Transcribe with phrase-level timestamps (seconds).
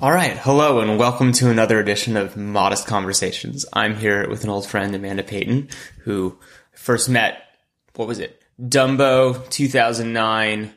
[0.00, 3.64] All right, hello and welcome to another edition of Modest Conversations.
[3.72, 5.68] I'm here with an old friend, Amanda Peyton,
[6.00, 6.38] who
[6.72, 7.42] first met,
[7.94, 8.42] what was it?
[8.60, 10.74] Dumbo 2009.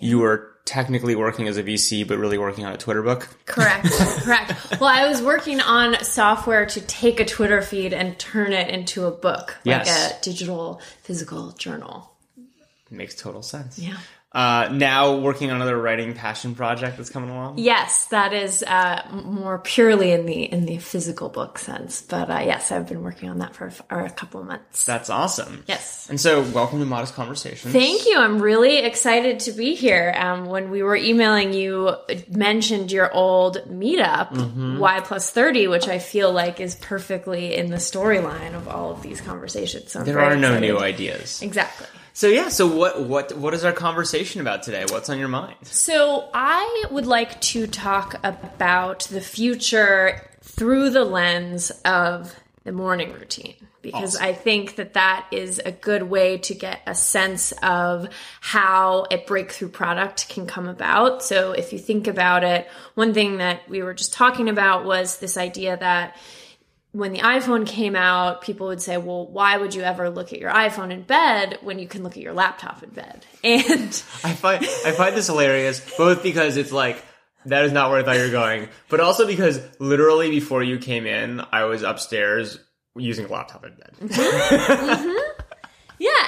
[0.00, 3.28] You were technically working as a VC, but really working on a Twitter book.
[3.44, 4.52] Correct, correct.
[4.80, 9.04] Well, I was working on software to take a Twitter feed and turn it into
[9.04, 10.18] a book, like Yes.
[10.18, 12.10] a digital physical journal.
[12.90, 13.78] Makes total sense.
[13.78, 13.96] Yeah.
[14.34, 17.58] Uh, now working on another writing passion project that's coming along.
[17.58, 22.00] Yes, that is uh, more purely in the in the physical book sense.
[22.00, 24.86] But uh, yes, I've been working on that for, for a couple of months.
[24.86, 25.64] That's awesome.
[25.66, 26.08] Yes.
[26.08, 27.72] And so, welcome to Modest Conversations.
[27.74, 28.18] Thank you.
[28.18, 30.14] I'm really excited to be here.
[30.16, 31.94] Um, when we were emailing, you
[32.28, 34.78] mentioned your old meetup, Mm-hmm.
[34.78, 39.02] Y plus 30, which I feel like is perfectly in the storyline of all of
[39.02, 39.92] these conversations.
[39.92, 40.60] So There are no excited.
[40.66, 41.42] new ideas.
[41.42, 41.86] Exactly.
[42.14, 44.84] So yeah, so what what what is our conversation about today?
[44.88, 45.56] What's on your mind?
[45.62, 53.12] So I would like to talk about the future through the lens of the morning
[53.12, 53.54] routine.
[53.80, 54.28] Because Awesome.
[54.28, 58.08] I think that that is a good way to get a sense of
[58.40, 61.24] how a breakthrough product can come about.
[61.24, 65.18] So if you think about it, one thing that we were just talking about was
[65.18, 66.16] this idea that
[66.92, 70.38] when the iPhone came out, people would say, well, why would you ever look at
[70.38, 73.26] your iPhone in bed when you can look at your laptop in bed?
[73.44, 77.02] And I find I find this hilarious, both because it's like
[77.46, 80.78] that is not where I thought you were going, but also because literally before you
[80.78, 82.58] came in, I was upstairs
[82.94, 83.94] using a laptop in bed.
[84.00, 85.21] Yeah, mm-hmm.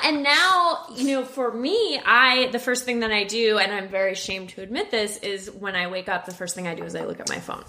[0.04, 3.88] And now, you know, for me, I the first thing that I do and I'm
[3.88, 6.84] very ashamed to admit this is when I wake up the first thing I do
[6.84, 7.64] is I look at my phone.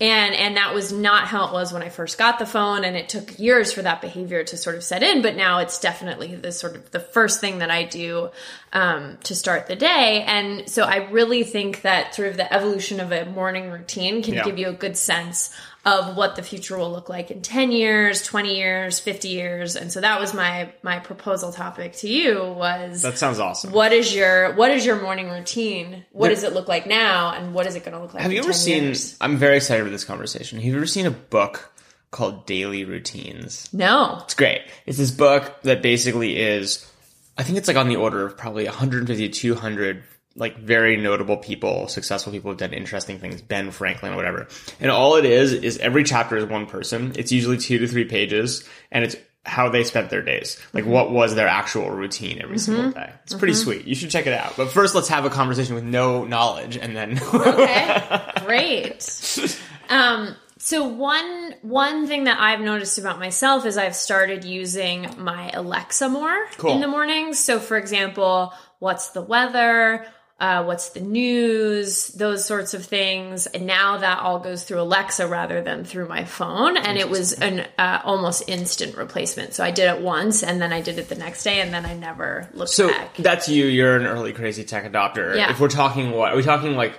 [0.00, 2.96] And and that was not how it was when I first got the phone and
[2.96, 6.34] it took years for that behavior to sort of set in, but now it's definitely
[6.34, 8.30] the sort of the first thing that I do
[8.72, 10.24] um, to start the day.
[10.26, 14.34] And so I really think that sort of the evolution of a morning routine can
[14.34, 14.44] Yeah.
[14.44, 18.22] give you a good sense of what the future will look like in 10 years,
[18.22, 19.74] 20 years, 50 years.
[19.74, 23.72] And so that was my my proposal topic to you was That sounds awesome.
[23.72, 26.04] what is your what is your morning routine?
[26.12, 28.22] What There- does it look like now and what is it going to look like
[28.22, 28.82] Have you ever 10 seen?
[28.84, 29.16] years?
[29.20, 30.58] I'm very excited for this conversation.
[30.58, 31.72] Have you ever seen a book
[32.12, 33.68] called Daily Routines?
[33.72, 34.20] No.
[34.24, 34.60] It's great.
[34.86, 36.86] It's this book that basically is,
[37.36, 40.04] I think it's like on the order of probably 150 to 200
[40.36, 44.48] like very notable people, successful people who've done interesting things, Ben Franklin or whatever.
[44.80, 47.12] And all it is is every chapter is one person.
[47.16, 50.58] It's usually two to three pages, and it's how they spent their days.
[50.72, 53.10] Like what was their actual routine every single day.
[53.24, 53.86] It's pretty sweet.
[53.86, 54.56] You should check it out.
[54.56, 58.20] But first, let's have a conversation with no knowledge, and then Okay.
[58.46, 59.58] Great.
[59.88, 65.50] Um so one one thing that I've noticed about myself is I've started using my
[65.50, 66.70] Alexa more Cool.
[66.74, 67.40] in the mornings.
[67.40, 70.06] So for example, what's the weather?
[70.42, 72.08] Uh, what's the news?
[72.08, 73.46] Those sorts of things.
[73.46, 76.76] And now that all goes through Alexa rather than through my phone.
[76.76, 79.54] And it was an uh, almost instant replacement.
[79.54, 81.86] So I did it once and then I did it the next day and then
[81.86, 83.16] I never looked So back.
[83.18, 83.66] that's you.
[83.66, 85.36] You're an early crazy tech adopter.
[85.36, 85.52] Yeah.
[85.52, 86.32] If we're talking what?
[86.32, 86.98] Are we talking like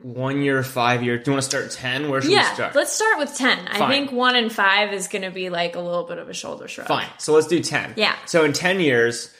[0.00, 1.18] one year, five year?
[1.18, 2.08] Do you want to start 10?
[2.08, 2.74] Where should Yeah, we start?
[2.74, 3.68] let's start with 10.
[3.68, 6.32] I think 1 and 5 is going to be like a little bit of a
[6.32, 6.88] shoulder shrug.
[6.88, 7.08] Fine.
[7.18, 7.92] So let's do 10.
[7.96, 8.14] Yeah.
[8.24, 9.30] So in 10 years,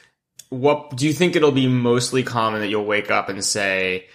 [0.51, 4.07] what do you think it'll be mostly common that you'll wake up and say,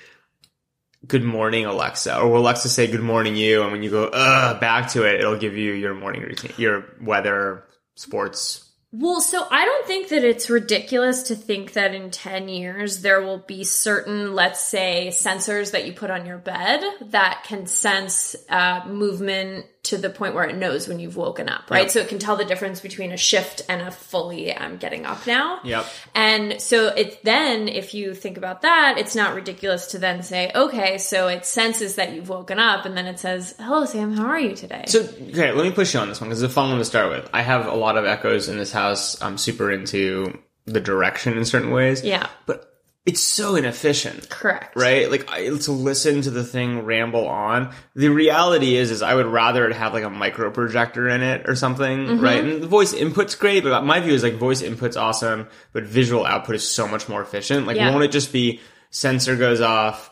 [1.07, 2.19] Good morning, Alexa?
[2.19, 3.61] Or will Alexa say good morning, you?
[3.61, 7.63] And when you go, back to it, it'll give you your morning routine, your weather,
[7.95, 8.65] sports.
[8.91, 13.21] Well, so I don't think that it's ridiculous to think that in 10 years there
[13.21, 18.35] will be certain, let's say, sensors that you put on your bed that can sense
[18.49, 21.83] uh, movement to the point where it knows when you've woken up, right?
[21.83, 21.91] Yep.
[21.91, 25.25] So it can tell the difference between a shift and a fully I'm getting up
[25.25, 25.59] now.
[25.63, 25.85] Yep.
[26.13, 30.51] And so it's then, if you think about that, it's not ridiculous to then say,
[30.53, 34.25] okay, so it senses that you've woken up and then it says, hello, Sam, how
[34.25, 34.83] are you today?
[34.87, 36.85] So, okay, let me push you on this one because it's a fun one to
[36.85, 37.29] start with.
[37.33, 39.21] I have a lot of echoes in this house.
[39.21, 42.03] I'm super into the direction in certain ways.
[42.03, 42.74] yeah, But
[43.05, 44.29] it's so inefficient.
[44.29, 44.75] correct.
[44.75, 45.11] right?
[45.11, 47.71] Like I, to listen to the thing ramble on.
[47.95, 51.47] The reality is, is I would rather it have like a micro projector in it
[51.47, 52.23] or something, Mm-hmm.
[52.23, 52.43] right?
[52.43, 56.25] And the voice input's great, but my view is like voice input's awesome, but visual
[56.25, 57.67] output is so much more efficient.
[57.67, 57.91] Like, Yeah.
[57.91, 58.59] won't it just be
[58.89, 60.11] sensor goes off,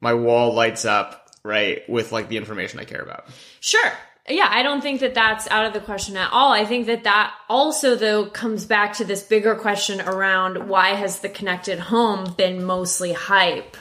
[0.00, 3.26] my wall lights up, right, with like the information I care about?
[3.60, 3.92] Sure.
[4.28, 6.52] Yeah, I don't think that that's out of the question at all.
[6.52, 11.20] I think that that also, though, comes back to this bigger question around why has
[11.20, 13.76] the connected home been mostly hype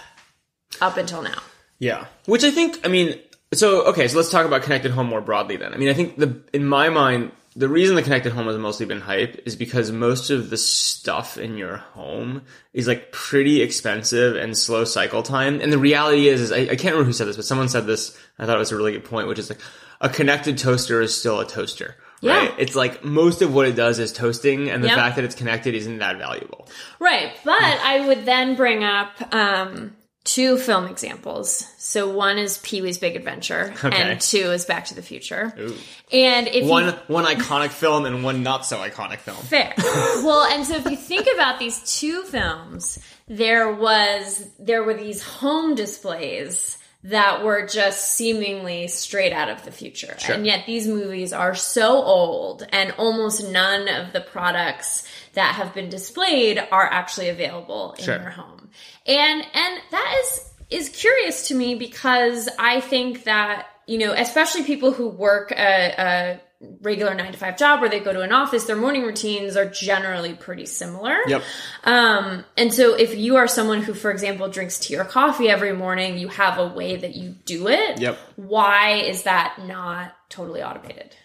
[0.82, 1.42] up until now?
[1.78, 2.06] Yeah.
[2.26, 3.20] Which I think, I mean,
[3.54, 5.74] so, okay, so let's talk about connected home more broadly then.
[5.74, 8.86] I mean, I think the, in my mind, the reason the connected home has mostly
[8.86, 14.38] been hype is because most of the stuff in your home is like pretty expensive
[14.38, 15.60] and slow cycle time.
[15.60, 17.86] And the reality is, is I, I can't remember who said this, but someone said
[17.86, 18.18] this.
[18.40, 19.60] I thought it was a really good point, which is like
[20.00, 21.98] a connected toaster is still a toaster.
[22.22, 22.38] Yeah.
[22.38, 22.54] Right?
[22.58, 24.98] It's like most of what it does is toasting, and the Yep.
[24.98, 26.66] fact that it's connected isn't that valuable.
[26.98, 27.34] Right.
[27.44, 31.66] But I would then bring up um, two film examples.
[31.78, 33.96] So one is Pee Wee's Big Adventure, Okay.
[33.96, 35.54] and two is Back to the Future.
[35.58, 35.76] Ooh.
[36.12, 39.38] And if One you one iconic film and one not so iconic film.
[39.38, 39.74] Fair.
[39.78, 45.24] well, and so if you think about these two films, there was there were these
[45.24, 50.18] home displays that were just seemingly straight out of the future.
[50.28, 55.74] And yet these movies are so old and almost none of the products that have
[55.74, 58.20] been displayed are actually available in Sure.
[58.20, 58.70] your home.
[59.06, 64.64] And and that is is curious to me because I think that, you know, especially
[64.64, 65.56] people who work a,
[65.98, 66.42] a
[66.82, 69.66] regular nine to five job where they go to an office, their morning routines are
[69.66, 71.18] generally pretty similar.
[71.28, 71.44] Yep.
[71.86, 75.74] Um, and so if you are someone who, for example, drinks tea or coffee every
[75.74, 78.00] morning, you have a way that you do it.
[78.02, 78.18] Yep.
[78.36, 81.16] Why is that not totally automated?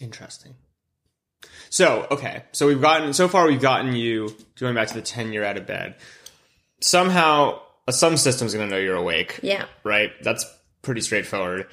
[0.00, 0.54] Interesting.
[1.70, 2.42] So, okay.
[2.52, 5.56] So we've gotten, so far we've gotten you, going back to the 10 year out
[5.56, 5.94] of bed.
[6.80, 9.38] Somehow, some system's gonna know you're awake.
[9.42, 9.66] Yeah.
[9.84, 10.10] Right?
[10.22, 10.44] That's
[10.82, 11.66] pretty straightforward.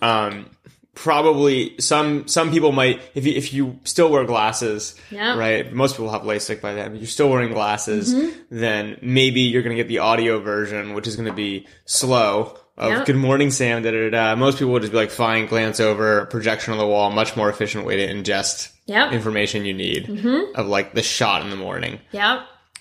[0.00, 0.50] Um,
[0.94, 5.36] probably some, some people might, if you, if you still wear glasses, Yeah.
[5.38, 5.72] right?
[5.72, 8.30] Most people have LASIK by then, but you're still wearing glasses, mm-hmm.
[8.50, 12.58] then maybe you're gonna get the audio version, which is gonna be slow.
[12.76, 13.04] Of Yeah.
[13.04, 13.82] good morning, Sam.
[13.82, 14.34] Da, da, da.
[14.34, 17.48] Most people would just be like, fine, glance over, projection on the wall, much more
[17.50, 19.12] efficient way to ingest Yep.
[19.12, 20.58] information you need mm-hmm.
[20.58, 22.00] of like the shot in the morning.
[22.12, 22.40] Yep.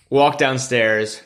[0.09, 1.21] Walk downstairs,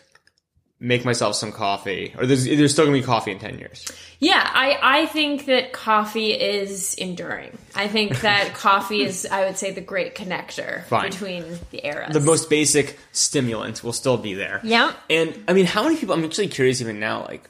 [0.86, 3.86] make myself some coffee, or there's there's still gonna be coffee in ten years.
[4.20, 7.58] Yeah, I, I think that coffee is enduring.
[7.74, 11.10] I think that coffee is, I would say, the great connector Fine.
[11.10, 12.14] between the eras.
[12.14, 14.62] The most basic stimulant will still be there.
[14.64, 16.16] yeah And I mean, how many people?
[16.16, 17.24] I'm actually curious even now.
[17.24, 17.50] Like,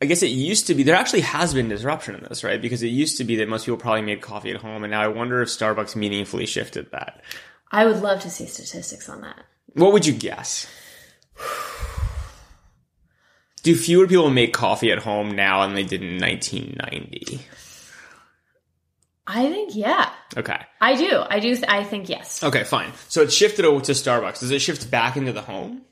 [0.00, 2.60] I guess it used to be there actually has been disruption in this, right?
[2.60, 5.02] Because it used to be that most people probably made coffee at home, and now
[5.02, 7.22] I wonder if Starbucks meaningfully shifted that.
[7.70, 9.44] I would love to see statistics on that.
[9.74, 10.66] What would you guess?
[13.62, 17.40] Do fewer people make coffee at home now than they did in 1990?
[19.26, 20.10] I think, yeah.
[20.36, 20.58] Okay.
[20.80, 21.22] I do.
[21.28, 21.54] I do.
[21.54, 22.42] Th- I think yes.
[22.42, 22.92] Okay, fine.
[23.08, 24.40] So it shifted over to Starbucks.
[24.40, 25.82] Does it shift back into the home?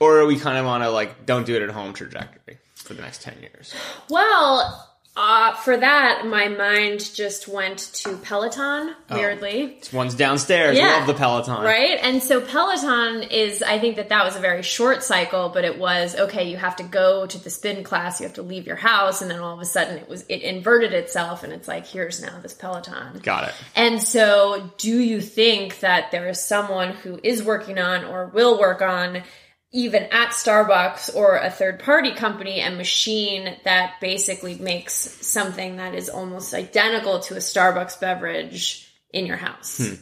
[0.00, 2.94] Or are we kind of on a like don't do it at home trajectory for
[2.94, 3.74] the next 10 years?
[4.08, 4.87] Well,
[5.18, 9.80] uh, for that, my mind just went to Peloton, weirdly.
[9.92, 10.76] One's downstairs.
[10.76, 10.98] Yeah.
[10.98, 11.64] Love the Peloton.
[11.64, 11.98] Right?
[12.00, 15.76] And so Peloton is, I think that that was a very short cycle, but it
[15.76, 18.76] was, okay, you have to go to the spin class, you have to leave your
[18.76, 21.84] house, and then all of a sudden it was, it inverted itself, and it's like,
[21.84, 23.18] here's now this Peloton.
[23.20, 23.54] Got it.
[23.74, 28.56] And so, do you think that there is someone who is working on or will
[28.60, 29.24] work on,
[29.72, 35.94] even at Starbucks or a third party company, a machine that basically makes something that
[35.94, 39.98] is almost identical to a Starbucks beverage in your house?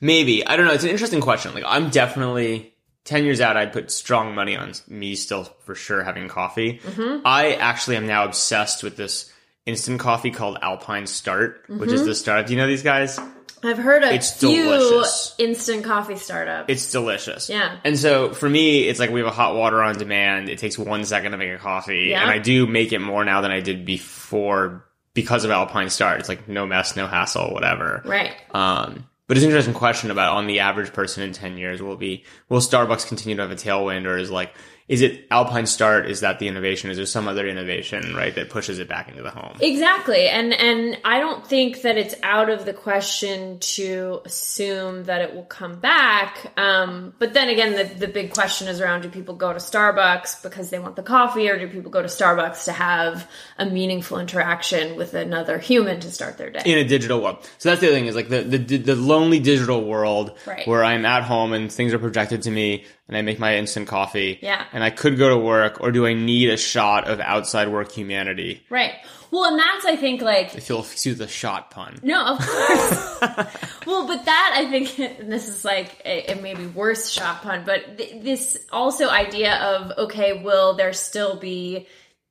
[0.00, 0.46] Maybe.
[0.46, 0.74] I don't know.
[0.74, 1.54] It's an interesting question.
[1.54, 2.72] Like, I'm definitely
[3.08, 6.78] 10 years out, I'd put strong money on me still for sure having coffee.
[6.84, 7.22] Mm-hmm.
[7.24, 9.32] I actually am now obsessed with this
[9.64, 12.46] instant coffee called Alpine Start, which is the startup.
[12.46, 13.18] Do you know these guys?
[13.62, 15.34] I've heard of a It's few delicious.
[15.38, 16.66] instant coffee startups.
[16.68, 17.48] It's delicious.
[17.48, 17.78] Yeah.
[17.84, 20.48] And so for me, it's like we have a hot water on demand.
[20.48, 22.08] It takes one second to make a coffee.
[22.10, 22.22] Yeah.
[22.22, 24.84] And I do make it more now than I did before
[25.14, 26.20] because of Alpine Start.
[26.20, 28.02] It's like no mess, no hassle, whatever.
[28.04, 28.32] right.
[28.54, 31.96] Um, but it's an interesting question about on the average person in 10 years will
[31.96, 34.54] be, will Starbucks continue to have a tailwind or is like,
[34.88, 36.06] is it Alpine Start?
[36.10, 36.90] Is that the innovation?
[36.90, 39.56] Is there some other innovation, right, that pushes it back into the home?
[39.60, 40.28] Exactly.
[40.28, 45.34] And and I don't think that it's out of the question to assume that it
[45.34, 46.52] will come back.
[46.56, 50.42] Um, but then again the, the big question is around do people go to Starbucks
[50.42, 54.18] because they want the coffee or do people go to Starbucks to have a meaningful
[54.18, 56.62] interaction with another human to start their day?
[56.64, 57.38] in a digital world.
[57.58, 60.66] So that's the other thing is like the, the, the lonely digital world Right.
[60.66, 63.88] where I'm at home and things are projected to me and I make my instant
[63.88, 64.38] coffee.
[64.42, 64.64] Yeah.
[64.72, 67.90] And I could go to work or do I need a shot of outside work
[67.92, 68.62] humanity?
[68.70, 68.92] right.
[69.30, 71.98] Well, and that's I think like I feel excuse the shot pun.
[72.02, 73.56] No, of course.
[73.86, 74.96] well, but that I think
[75.28, 79.92] this is like a, a maybe worse shot pun, but th- this also idea of
[80.06, 81.86] okay, will there still be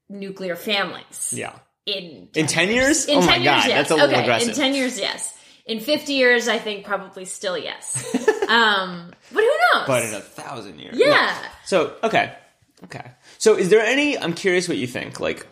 [0.10, 1.54] nuclear families Yeah.
[1.86, 3.06] in In 10 years?
[3.06, 3.78] In oh my 10 years, god, yes.
[3.78, 4.50] that's a little okay, aggressive.
[4.50, 5.37] In ten years, yes.
[5.68, 7.96] In fifty years, I think probably still yes.
[8.50, 9.88] um, but who knows?
[9.88, 10.98] but in a thousand years.
[10.98, 11.38] yeah.
[11.66, 12.34] So okay,
[12.86, 13.12] okay.
[13.38, 14.18] So is there any?
[14.18, 15.20] I'm curious what you think.
[15.20, 15.46] Like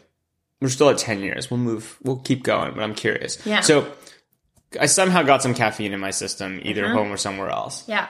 [0.62, 1.51] we're still at ten years.
[1.51, 1.98] We'll move.
[2.03, 2.74] We'll keep going.
[2.75, 3.45] But I'm curious.
[3.45, 3.60] Yeah.
[3.60, 3.91] So
[4.79, 6.95] I somehow got some caffeine in my system, either Uh-huh.
[6.95, 7.84] home or somewhere else.
[7.88, 8.07] Yeah.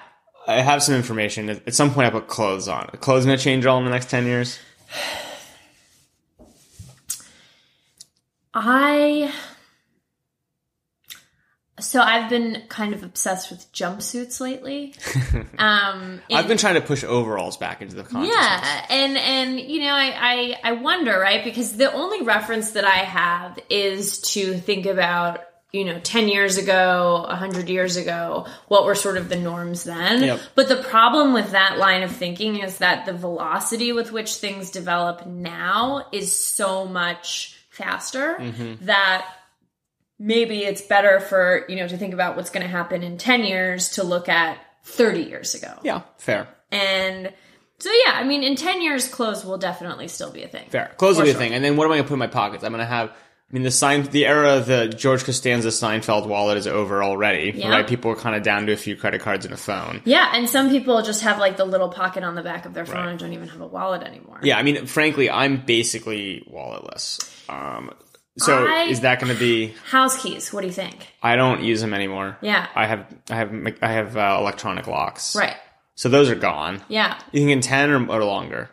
[0.47, 1.49] I have some information.
[1.49, 2.87] At some point, I put clothes on.
[2.93, 4.59] Are clothes gonna change all in the next ten years?
[8.53, 9.33] I
[11.79, 14.93] so I've been kind of obsessed with jumpsuits lately.
[15.57, 18.35] Um, I've been trying to push overalls back into the consciousness.
[18.37, 20.13] yeah, and and you know, I,
[20.63, 21.43] I I wonder, right?
[21.43, 25.39] Because the only reference that I have is to think about,
[25.71, 30.23] you know, ten years ago, hundred years ago, what were sort of the norms then.
[30.23, 30.39] Yep.
[30.55, 34.71] But the problem with that line of thinking is that the velocity with which things
[34.71, 38.85] develop now is so much faster Mm-hmm.
[38.85, 39.25] that
[40.19, 43.43] maybe it's better for you know to think about what's going to happen in 10
[43.43, 47.31] years to look at 30 years ago Yeah, fair, and
[47.77, 50.69] so yeah, I mean, in ten years, clothes will definitely still be a thing.
[50.69, 50.93] fair.
[50.95, 51.53] Clothes will For be a thing.
[51.53, 52.63] And then what am I gonna put in my pockets?
[52.63, 53.09] I'm gonna have.
[53.09, 53.13] I
[53.51, 57.69] mean, the sign, the era of the George Costanza Seinfeld wallet is over already, Yeah.
[57.69, 57.85] right?
[57.85, 60.01] People are kind of down to a few credit cards and a phone.
[60.05, 62.85] Yeah, and some people just have like the little pocket on the back of their
[62.85, 63.09] phone Right.
[63.09, 64.39] and don't even have a wallet anymore.
[64.41, 67.19] Yeah, I mean, frankly, I'm basically walletless.
[67.49, 67.91] Um,
[68.37, 69.73] so I- is that going to be?
[69.89, 70.51] House keys.
[70.51, 71.07] What do you think?
[71.21, 72.37] I don't use them anymore.
[72.41, 72.67] Yeah.
[72.75, 75.35] I have, I have, I have uh, electronic locks.
[75.35, 75.55] Right.
[75.95, 76.81] So those are gone.
[76.89, 77.17] Yeah.
[77.31, 78.69] You think in ten or, or longer?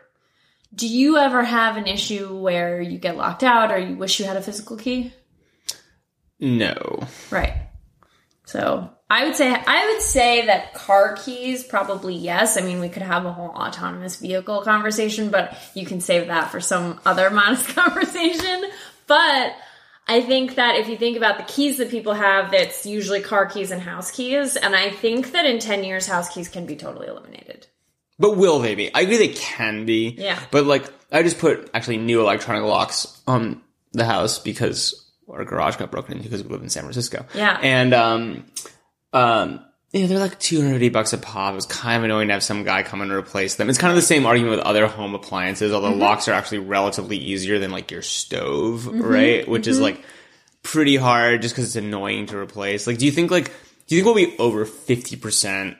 [0.75, 4.25] Do you ever have an issue where you get locked out or you wish you
[4.25, 5.13] had a physical key?
[6.39, 7.03] No.
[7.31, 7.53] Right.
[8.45, 12.57] So I would say I would say that car keys probably yes.
[12.57, 16.51] I mean we could have a whole autonomous vehicle conversation, but you can save that
[16.51, 18.63] for some other modest conversation.
[19.13, 19.55] But
[20.07, 23.45] I think that if you think about the keys that people have, that's usually car
[23.45, 24.55] keys and house keys.
[24.55, 27.67] And I think that in 10 years, house keys can be totally eliminated.
[28.17, 28.91] But will they be?
[28.91, 30.15] I agree they can be.
[30.17, 30.39] Yeah.
[30.49, 35.75] But like, I just put actually new electronic locks on the house because our garage
[35.75, 37.27] got broken into because we live in San Francisco.
[37.35, 37.59] Yeah.
[37.61, 38.45] And um,
[39.13, 39.63] um,
[39.93, 41.53] yeah, they're like 250 bucks a pop.
[41.53, 43.69] It was kind of annoying to have some guy come and replace them.
[43.69, 45.99] It's kind of the same argument with other home appliances, although Mm-hmm.
[46.01, 49.01] locks are actually relatively easier than like your stove, Mm-hmm.
[49.01, 49.47] right?
[49.47, 50.03] Which is like
[50.63, 52.87] pretty hard just because it's annoying to replace.
[52.87, 53.51] Like, do you think like,
[53.87, 55.75] do you think we'll be over 50%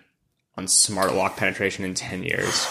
[0.57, 2.67] on smart lock penetration in 10 years?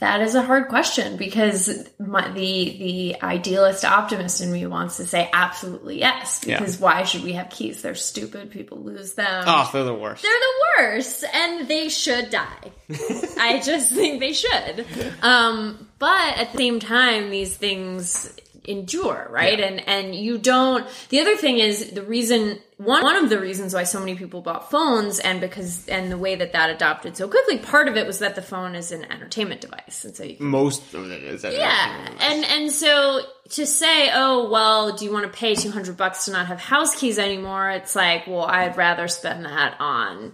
[0.00, 5.06] That is a hard question because my, the the idealist optimist in me wants to
[5.06, 6.40] say absolutely yes.
[6.46, 6.58] Yeah.
[6.58, 7.82] Because why should we have keys?
[7.82, 8.50] They're stupid.
[8.50, 9.44] People lose them.
[9.46, 10.22] Oh, they're the worst.
[10.22, 12.72] They're the worst, and they should die.
[13.38, 14.86] I just think they should.
[15.22, 18.32] Um, but at the same time, these things
[18.64, 19.58] endure, right?
[19.58, 19.66] Yeah.
[19.66, 20.86] And and you don't.
[21.08, 22.58] The other thing is the reason.
[22.76, 26.16] One, one of the reasons why so many people bought phones and because and the
[26.16, 29.04] way that that adopted so quickly part of it was that the phone is an
[29.12, 31.44] entertainment device and so you can Most of it is.
[31.44, 35.98] yeah, and and so to say, oh well, do you want to pay two hundred
[35.98, 37.68] bucks to not have house keys anymore?
[37.70, 40.32] It's like, well, I'd rather spend that on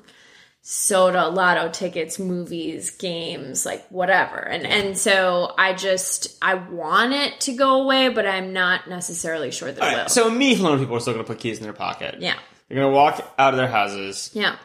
[0.69, 4.37] soda, lotto tickets, movies, games, like whatever.
[4.37, 9.53] And and so I just I want it to go away, but I'm not necessarily
[9.53, 10.09] sure that it will.
[10.09, 12.17] So me, alone people are still going to put keys in their pocket.
[12.19, 12.35] yeah,
[12.69, 14.31] They're going to walk out of their houses.
[14.35, 14.57] yeah.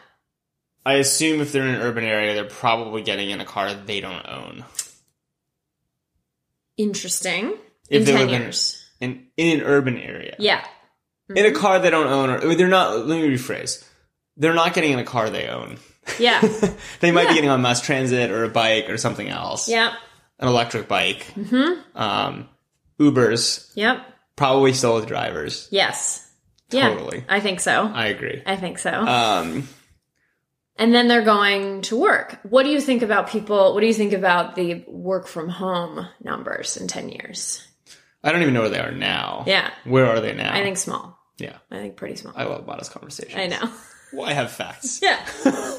[0.84, 4.00] I assume if they're in an urban area, they're probably getting in a car they
[4.00, 4.64] don't own.
[6.76, 7.52] Interesting.
[7.88, 10.34] If in they ten live years, In in an urban area.
[10.40, 10.66] yeah,
[11.28, 11.56] In a mm-hmm.
[11.60, 13.06] car they don't own, or they're not.
[13.06, 13.86] Let me rephrase.
[14.36, 15.78] They're not getting in a car they own.
[16.18, 16.40] Yeah,
[17.00, 17.28] they might Yeah.
[17.28, 19.68] be getting on mass transit or a bike or something else.
[19.68, 19.94] yeah,
[20.38, 21.26] An electric bike.
[21.34, 21.98] Mm-hmm.
[22.00, 22.48] Um,
[23.00, 24.04] Ubers yep,
[24.36, 25.68] probably still with drivers.
[25.70, 26.28] yes,
[26.70, 26.88] yeah.
[26.88, 27.24] Totally.
[27.28, 27.90] I think so.
[27.92, 28.42] I agree.
[28.46, 28.90] I think so.
[28.90, 29.68] Um,
[30.76, 32.38] and then they're going to work.
[32.44, 33.74] What do you think about people?
[33.74, 37.66] What do you think about the work from home numbers in 10 years?
[38.24, 39.44] I don't even know where they are now.
[39.46, 39.70] Yeah.
[39.84, 40.54] Where are they now?
[40.54, 41.18] I think small.
[41.38, 41.58] Yeah.
[41.70, 42.32] I think pretty small.
[42.36, 43.36] I love modest conversations.
[43.36, 43.70] I know.
[44.14, 45.00] Well, I have facts.
[45.02, 45.18] Yeah.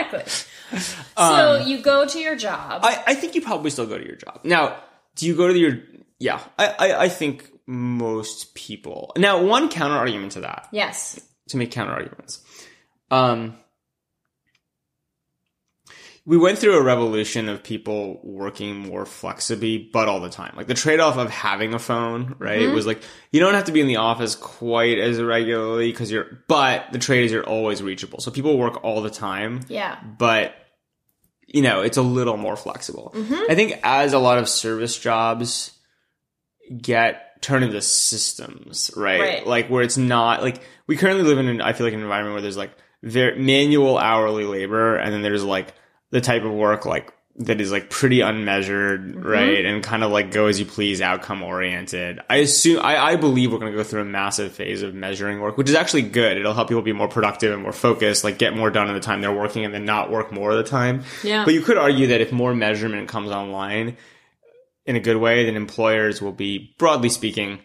[0.00, 0.78] exactly.
[1.16, 2.72] so you go to your job.
[2.72, 4.40] Um, I, I think you probably still go to your job.
[4.44, 4.76] Now,
[5.16, 5.78] do you go to your
[6.18, 11.20] yeah, I, I, I think most people now one counter argument to that, yes.
[11.48, 12.40] to make counter arguments.
[13.10, 13.58] Um
[16.24, 20.54] we went through a revolution of people working more flexibly, but all the time.
[20.56, 22.62] Like the trade off of having a phone, right?
[22.62, 23.02] It Was like
[23.32, 26.98] you don't have to be in the office quite as regularly because you're, but the
[27.00, 28.20] trade is you're always reachable.
[28.20, 29.98] So people work all the time Yeah.
[30.18, 30.54] but
[31.48, 33.50] you know it's a little more flexible Mm-hmm.
[33.50, 35.72] i think as a lot of service jobs
[36.80, 39.20] get turned into systems right?
[39.20, 39.46] Right.
[39.46, 42.34] like where it's not like we currently live in an i feel like an environment
[42.34, 42.70] where there's like
[43.02, 45.74] ver manual hourly labor and then there's like
[46.12, 49.26] the type of work like that is like pretty unmeasured, mm-hmm.
[49.26, 49.64] right?
[49.64, 52.20] And kind of like go as you please, outcome oriented.
[52.28, 55.40] I assume, I, I believe we're going to go through a massive phase of measuring
[55.40, 56.36] work, which is actually good.
[56.36, 59.00] It'll help people be more productive and more focused, like get more done in the
[59.00, 61.04] time they're working and then not work more of the time.
[61.24, 61.46] Yeah.
[61.46, 63.96] But you could argue that if more measurement comes online
[64.84, 67.60] in a good way, then employers will be, broadly speaking,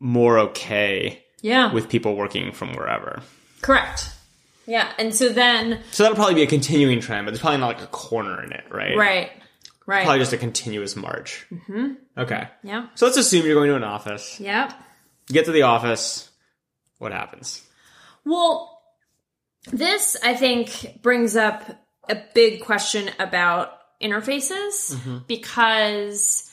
[0.00, 1.72] more okay Yeah.
[1.72, 3.22] with people working from wherever.
[3.62, 4.10] Correct.
[4.66, 4.92] Yeah.
[4.98, 7.82] And so then, So that'll probably be a continuing trend, but there's probably not like
[7.82, 8.96] a corner in it, right?
[8.96, 9.30] right.
[9.86, 10.04] Right.
[10.04, 11.46] Probably just a continuous march.
[11.52, 11.92] Mm-hmm.
[12.16, 12.48] Okay.
[12.62, 12.86] yeah.
[12.94, 14.40] So let's assume you're going to an office.
[14.40, 14.72] Yep.
[15.28, 16.30] You get to the office.
[16.98, 17.62] What happens?
[18.24, 18.80] Well,
[19.70, 21.64] this I think brings up
[22.08, 26.50] a big question about interfaces because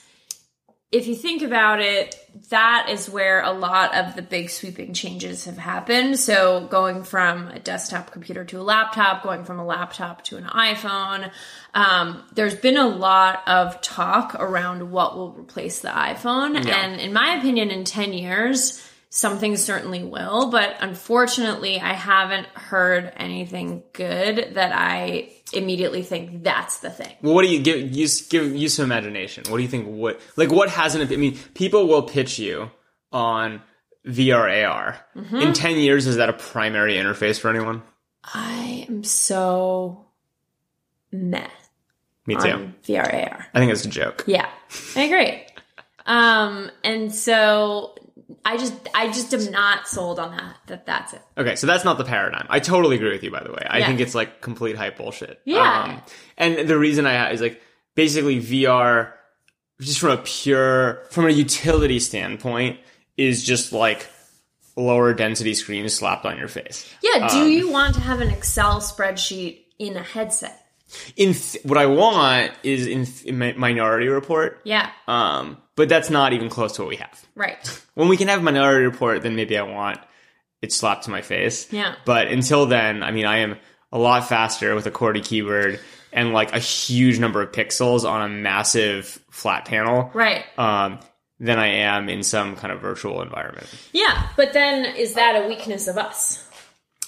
[0.92, 2.18] if you think about it,
[2.50, 6.20] that is where a lot of the big sweeping changes have happened.
[6.20, 10.44] So going from a desktop computer to a laptop, going from a laptop to an
[10.44, 11.32] iPhone,
[11.74, 16.66] um, there's been a lot of talk around what will replace the iPhone.
[16.66, 16.76] Yeah.
[16.76, 23.12] And in my opinion, in 10 years, something certainly will, but unfortunately, I haven't heard
[23.18, 27.14] anything good that I immediately think that's the thing.
[27.22, 27.92] Well, what do you give?
[27.92, 29.44] Use give use some imagination.
[29.50, 29.86] What do you think?
[29.86, 31.12] What like what hasn't?
[31.12, 32.72] I mean, people will pitch you
[33.12, 33.62] on
[34.08, 35.06] VR AR.
[35.16, 35.36] Mm-hmm.
[35.36, 37.84] In ten years, is that a primary interface for anyone?
[38.24, 40.06] I am so
[41.12, 41.48] meh
[42.26, 42.50] Me too.
[42.50, 43.48] on VR AR.
[43.54, 44.24] I think it's a joke.
[44.26, 44.50] Yeah,
[44.96, 45.46] I agree.
[46.04, 47.94] Um, and so
[48.46, 50.56] I just, I just am not sold on that.
[50.68, 51.22] That that's it.
[51.38, 52.46] Okay, so that's not the paradigm.
[52.50, 53.66] I totally agree with you, by the way.
[53.70, 53.88] I Yeah.
[53.88, 55.30] think it's like complete hype bullshit.
[55.32, 56.00] Um, Yeah.
[56.38, 57.62] and the reason I is like
[57.96, 59.14] basically VR,
[59.80, 62.80] just from a pure, from a utility standpoint,
[63.18, 64.08] is just like
[64.76, 66.88] lower density screens slapped on your face.
[67.04, 67.28] Yeah.
[67.30, 70.61] Do Um, you want to have an Excel spreadsheet in a headset?
[71.16, 74.90] In th- what I want is in, th- in mi- Minority Report, Yeah.
[75.08, 77.26] um, but that's not even close to what we have.
[77.36, 77.58] Right.
[77.94, 80.00] When we can have Minority Report, then maybe I want
[80.62, 81.72] it slapped to my face.
[81.74, 81.96] Yeah.
[82.06, 83.58] But until then, I mean, I am
[83.92, 85.80] a lot faster with a QWERTY keyboard
[86.14, 90.46] and like a huge number of pixels on a massive flat panel Right.
[90.58, 91.00] um,
[91.40, 93.68] than I am in some kind of virtual environment.
[93.92, 94.28] Yeah.
[94.38, 96.48] But then is that a weakness of us?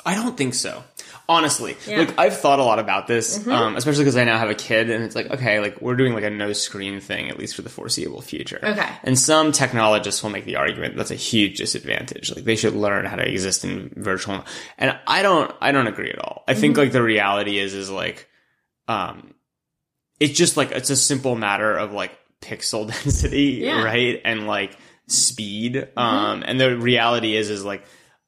[0.05, 0.83] I don't think so.
[1.29, 1.99] Honestly, Yeah.
[1.99, 1.99] Mm-hmm.
[2.09, 4.89] like I've thought a lot about this, um, especially because I now have a kid,
[4.89, 7.61] and it's like, okay, like we're doing like a no screen thing at least for
[7.61, 8.59] the foreseeable future.
[8.61, 8.89] Okay.
[9.03, 12.35] And some technologists will make the argument that's a huge disadvantage.
[12.35, 14.43] Like they should learn how to exist in virtual.
[14.77, 16.43] And I don't, I don't agree at all.
[16.47, 16.61] I Mm-hmm.
[16.61, 18.27] think like the reality is, is like,
[18.89, 19.33] um,
[20.19, 23.75] it's just like it's a simple matter of like pixel density, Yeah.
[23.75, 23.85] Mm-hmm.
[23.85, 24.21] right?
[24.25, 25.87] And like speed.
[25.95, 27.83] Um, and the reality is, is like,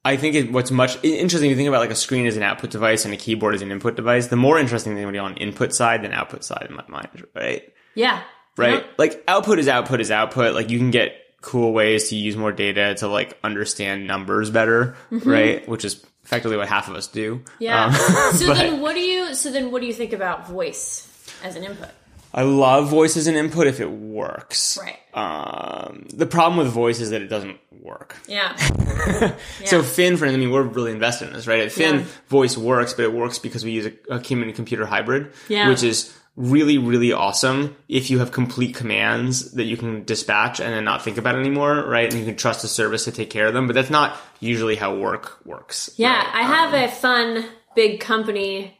[0.06, 2.70] I think it, what's much interesting, you think about like a screen as an output
[2.70, 5.36] device and a keyboard as an input device, the more interesting thing would be on
[5.36, 7.74] input side than output side in my mind, right?
[7.96, 8.22] Yeah.
[8.56, 8.84] Right?
[8.84, 8.90] Yeah.
[8.98, 10.54] Like output is output is output.
[10.54, 14.96] Like you can get cool ways to use more data to like understand numbers better,
[15.10, 15.68] right?
[15.68, 17.38] Which is effectively what half of us do.
[17.38, 17.62] Mm-hmm.
[17.62, 17.86] Yeah.
[17.86, 17.92] Um,
[18.34, 21.08] so but- then what do you so then what do you think about voice
[21.42, 21.90] as an input?
[22.36, 24.78] I love voice as an input if it works.
[24.80, 24.98] Right.
[25.14, 28.14] Um, the problem with voice is that it doesn't work.
[28.28, 28.54] Yeah.
[29.64, 31.60] So Fin, for instance, I mean, we're really invested in this, right?
[31.62, 32.04] At Fin, Yeah.
[32.28, 35.68] voice works, but it works because we use a, a human computer hybrid, Yeah.
[35.68, 40.72] which is really, really awesome if you have complete commands that you can dispatch and
[40.74, 42.10] then not think about anymore, right?
[42.10, 44.76] And you can trust the service to take care of them, but that's not usually
[44.76, 45.90] how work works.
[45.96, 46.34] Yeah, right?
[46.34, 48.75] I have a fun big company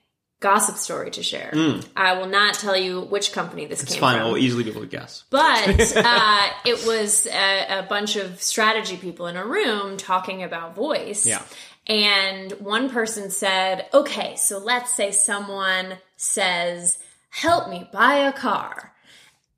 [0.46, 1.50] gossip story to share.
[1.96, 4.18] I will not tell you which company this It's came fine.
[4.18, 4.28] from.
[4.28, 5.24] We'll easily be able to guess.
[5.28, 10.76] But uh, it was a, a bunch of strategy people in a room talking about
[10.76, 11.26] voice.
[11.26, 11.42] Yeah.
[11.88, 16.98] And one person said, okay, so let's say someone says,
[17.30, 18.92] help me buy a car.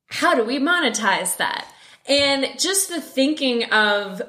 [0.07, 1.71] How do we monetize that?
[2.09, 4.23] And just the thinking of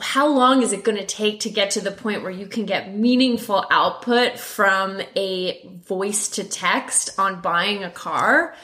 [0.00, 2.66] how long is it going to take to get to the point where you can
[2.66, 8.54] get meaningful output from a voice to text on buying a car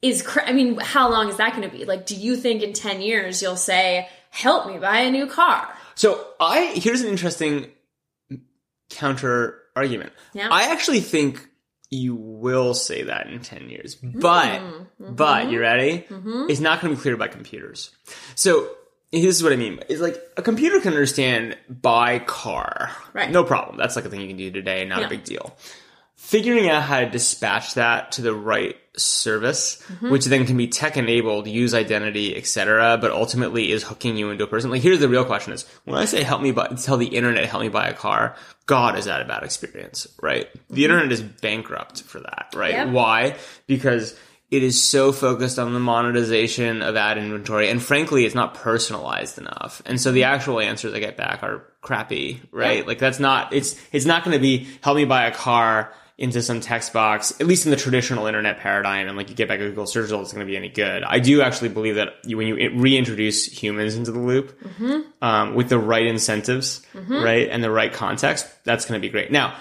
[0.00, 1.84] is cra- I mean, how long is that going to be?
[1.84, 5.68] Like, do you think in 10 years you'll say, help me buy a new car?
[5.94, 7.70] So I here's an interesting
[8.90, 10.12] counter argument.
[10.32, 10.48] Yeah.
[10.50, 11.46] I actually think
[11.90, 13.94] you will say that in 10 years.
[13.94, 15.14] But Mm-hmm.
[15.14, 16.06] but you ready?
[16.48, 17.90] It's not going to be cleared by computers.
[18.34, 18.68] So
[19.12, 19.80] this is what I mean.
[19.88, 22.90] It's like a computer can understand buy car.
[23.12, 23.30] Right.
[23.30, 23.76] No problem.
[23.76, 25.06] That's like a thing you can do today, not Yeah.
[25.06, 25.56] a big deal.
[26.16, 30.10] Figuring out how to dispatch that to the right service, Mm-hmm.
[30.10, 34.42] which then can be tech enabled, use identity, etc., but ultimately is hooking you into
[34.44, 34.70] a person.
[34.70, 37.44] Like here's the real question is when I say help me buy tell the internet
[37.46, 40.48] help me buy a car, God is that a bad experience, right?
[40.70, 42.72] The internet is bankrupt for that, right?
[42.72, 42.88] Yep.
[42.88, 43.36] Why?
[43.66, 44.18] Because
[44.50, 49.38] it is so focused on the monetization of ad inventory, and frankly, it's not personalized
[49.38, 49.82] enough.
[49.84, 50.34] And so the mm-hmm.
[50.34, 52.78] actual answers I get back are crappy, right?
[52.78, 52.86] Yeah.
[52.86, 56.40] Like that's not it's it's not going to be help me buy a car into
[56.40, 59.60] some text box, at least in the traditional internet paradigm, and like you get back
[59.60, 61.02] a Google search result, it's going to be any good.
[61.02, 65.00] I do actually believe that you, when you reintroduce humans into the loop mm-hmm.
[65.20, 67.22] um, with the right incentives, mm-hmm.
[67.22, 69.30] right, and the right context, that's going to be great.
[69.30, 69.56] Now,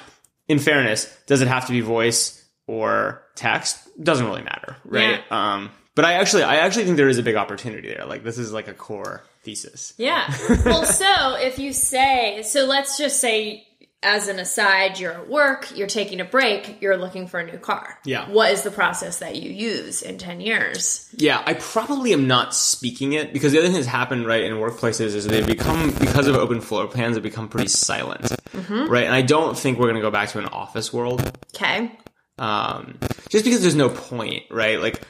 [0.48, 3.80] in fairness, does it have to be voice or text?
[4.04, 5.22] Doesn't really matter, right?
[5.32, 8.06] Um, but I actually, I actually think there is a big opportunity there.
[8.06, 9.94] Like this is like a core thesis.
[9.98, 10.32] Yeah.
[10.66, 13.68] Well, so if you say, so let's just say,
[14.04, 17.58] as an aside, you're at work, you're taking a break, you're looking for a new
[17.58, 17.98] car.
[18.06, 18.30] Yeah.
[18.30, 21.10] What is the process that you use in 10 years?
[21.18, 24.54] Yeah, I probably am not speaking it because the other thing that's happened right in
[24.54, 28.32] workplaces is they've become because of open floor plans, they've become pretty silent,
[28.70, 29.06] right?
[29.06, 31.22] And I don't think we're going to go back to an office world,
[31.56, 31.92] Okay.
[32.38, 32.98] Um,
[33.30, 34.80] just because there's no point, right?
[34.80, 35.02] Like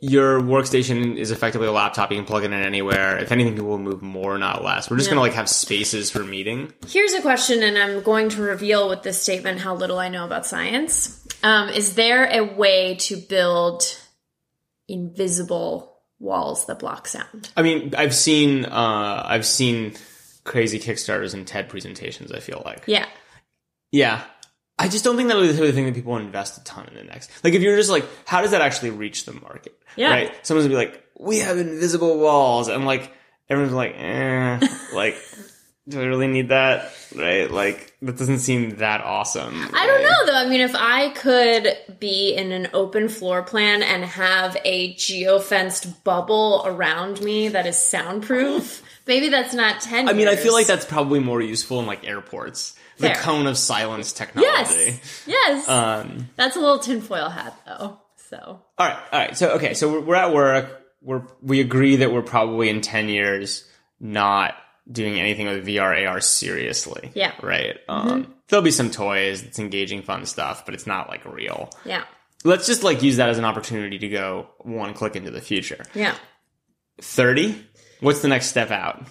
[0.00, 3.16] your workstation is effectively a laptop; you can plug it in anywhere.
[3.18, 4.90] If anything, people will move more, not less.
[4.90, 5.14] We're just Yeah.
[5.14, 6.72] going to like have spaces for meeting.
[6.86, 10.24] Here's a question, and I'm going to reveal with this statement how little I know
[10.26, 11.20] about science.
[11.42, 13.82] Um, is there a way to build
[14.88, 17.50] invisible walls that block sound?
[17.56, 19.94] I mean, I've seen uh, I've seen
[20.44, 22.32] crazy Kickstarters and TED presentations.
[22.32, 22.84] I feel like.
[22.86, 23.06] Yeah.
[23.90, 24.22] Yeah.
[24.78, 26.94] I just don't think that would be the thing that people invest a ton in
[26.94, 27.30] the next.
[27.44, 29.78] Like, if you're just like, how does that actually reach the market?
[29.96, 30.10] Yeah.
[30.10, 30.46] Right?
[30.46, 32.68] Someone's gonna be like, we have invisible walls.
[32.68, 33.12] And like,
[33.48, 35.16] everyone's like, eh, like,
[35.86, 36.92] do I really need that?
[37.14, 37.48] Right?
[37.48, 39.54] Like, that doesn't seem that awesome.
[39.72, 40.44] I don't know though.
[40.44, 46.02] I mean, if I could be in an open floor plan and have a geofenced
[46.02, 50.66] bubble around me that is soundproof, maybe that's not 10 I mean, I feel like
[50.66, 52.74] that's probably more useful in like airports.
[52.98, 53.16] The Fair.
[53.16, 54.74] cone of silence technology.
[54.74, 55.22] Yes.
[55.26, 55.68] Yes.
[55.68, 58.00] Um, that's a little tinfoil hat though.
[58.30, 58.38] So.
[58.38, 59.36] All right, all right.
[59.36, 60.80] So okay, so we're, we're at work.
[61.02, 63.68] We're we agree that we're probably in ten years
[64.00, 64.54] not
[64.90, 67.10] doing anything with VR AR seriously.
[67.14, 67.32] Yeah.
[67.32, 67.46] Mm-hmm.
[67.46, 67.78] Right.
[67.88, 69.42] Um, there'll be some toys.
[69.42, 71.70] It's engaging, fun stuff, but it's not like real.
[71.84, 72.04] Yeah.
[72.44, 75.84] Let's just like use that as an opportunity to go one click into the future.
[75.94, 76.14] Yeah.
[77.00, 77.64] Thirty.
[78.00, 79.06] What's the next step out?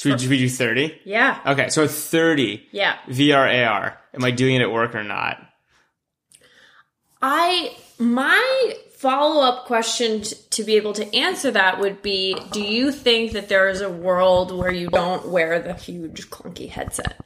[0.00, 0.98] Should we, should we do thirty?
[1.04, 1.38] Yeah.
[1.46, 2.96] Okay, so thirty Yeah.
[3.08, 3.98] VR AR.
[4.14, 5.38] Am I doing it at work or not?
[7.22, 12.62] I my follow up question t- to be able to answer that would be: Do
[12.62, 17.20] you think that there is a world where you don't wear the huge clunky headset?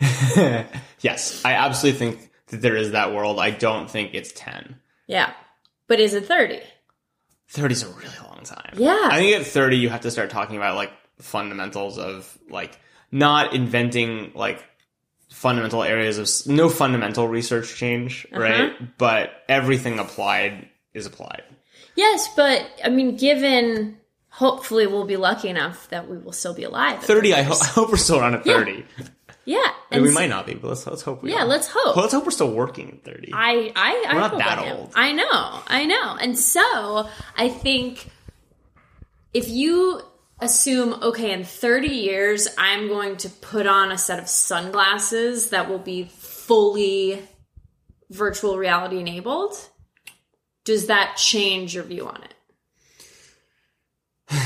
[1.00, 3.38] Yes, I absolutely think that there is that world.
[3.38, 4.76] I don't think it's 10.
[5.06, 5.32] Yeah,
[5.86, 6.60] but is it thirty?
[7.50, 8.74] 30 is a really long time.
[8.76, 8.98] Yeah.
[9.10, 12.78] I think at 30, you have to start talking about like fundamentals of like
[13.10, 14.64] not inventing like
[15.30, 18.40] fundamental areas of no fundamental research change, Uh-huh.
[18.40, 18.98] right?
[18.98, 21.42] But everything applied is applied.
[21.96, 23.98] Yes, but I mean, given
[24.30, 27.02] hopefully we'll be lucky enough that we will still be alive.
[27.02, 28.84] 30, I, ho- I hope we're still around at 30.
[29.44, 29.58] yeah,
[29.90, 31.46] And we so- might not be, but let's, let's hope we Yeah, are.
[31.46, 31.96] let's hope.
[31.96, 33.32] Well, let's hope we're still working at 30.
[33.34, 34.92] I I, I We're not that I old.
[34.94, 38.08] I know, I know, and so I think
[39.34, 40.02] if you
[40.40, 45.68] assume, okay, in thirty years, I'm going to put on a set of sunglasses that
[45.68, 47.22] will be fully
[48.10, 49.54] virtual reality enabled.
[50.64, 52.34] Does that change your view on it?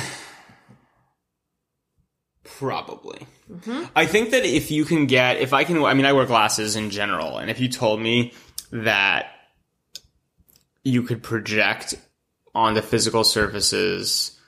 [2.44, 3.26] Probably.
[3.50, 3.84] Mm-hmm.
[3.94, 6.76] I think that if you can get, if I can, I mean, I wear glasses
[6.76, 8.32] in general, and if you told me
[8.70, 9.26] that
[10.84, 11.94] you could project
[12.54, 14.38] onto physical surfaces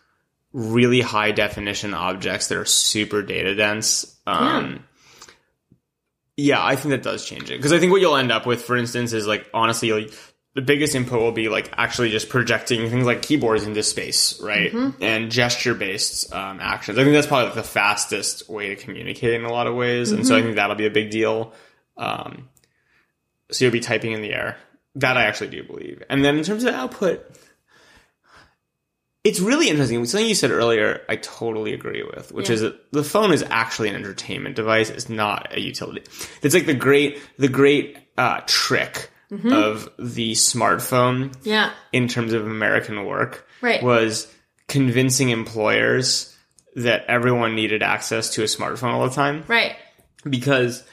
[0.55, 4.85] really high definition objects that are super data dense, um,
[6.37, 7.57] yeah, I think that does change it.
[7.57, 10.07] Because I think what you'll end up with, for instance, is like, honestly, you'll,
[10.55, 14.73] the biggest input will be like actually just projecting things like keyboards into space, right?
[15.01, 16.99] And gesture based um, actions.
[16.99, 20.13] I think that's probably like the fastest way to communicate in a lot of ways.
[20.13, 21.53] And so I think that'll be a big deal.
[21.97, 22.49] Um,
[23.51, 24.57] so you'll be typing in the air.
[24.95, 26.05] That I actually do believe.
[26.09, 27.27] And then in terms of output,
[29.25, 30.05] it's really interesting.
[30.05, 32.55] Something you said earlier, I totally agree with, which Yeah.
[32.55, 34.91] is that the phone is actually an entertainment device.
[34.91, 36.03] It's not a utility.
[36.43, 39.11] It's like the great, the great uh, trick
[39.51, 43.83] of the smartphone Yeah, in terms of American work Right.
[43.83, 44.33] was
[44.69, 46.33] convincing employers
[46.77, 49.75] that everyone needed access to a smartphone all the time right.
[50.29, 50.85] because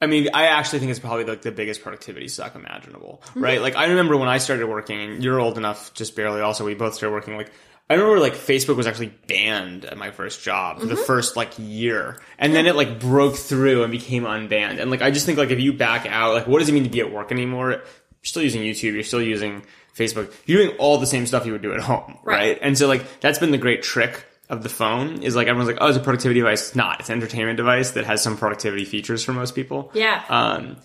[0.00, 3.42] I mean, I actually think it's probably like the biggest productivity suck imaginable, mm-hmm.
[3.42, 3.62] right?
[3.62, 6.40] Like, I remember when I started working, and you're old enough, just barely.
[6.40, 7.36] Also, we both started working.
[7.36, 7.50] Like,
[7.88, 11.04] I remember like Facebook was actually banned at my first job for the mm-hmm.
[11.04, 14.80] first like year, and then it like broke through and became unbanned.
[14.80, 16.84] And like, I just think like if you back out, like, what does it mean
[16.84, 17.70] to be at work anymore?
[17.70, 17.82] You're
[18.22, 21.62] still using YouTube, you're still using Facebook, you're doing all the same stuff you would
[21.62, 22.36] do at home, right?
[22.36, 22.58] Right.
[22.62, 25.78] And so like that's been the great trick of the phone is like everyone's like,
[25.80, 26.68] oh, it's a productivity device.
[26.68, 27.00] It's not.
[27.00, 29.90] It's an entertainment device that has some productivity features for most people.
[29.94, 30.22] Yeah.
[30.28, 30.76] Um,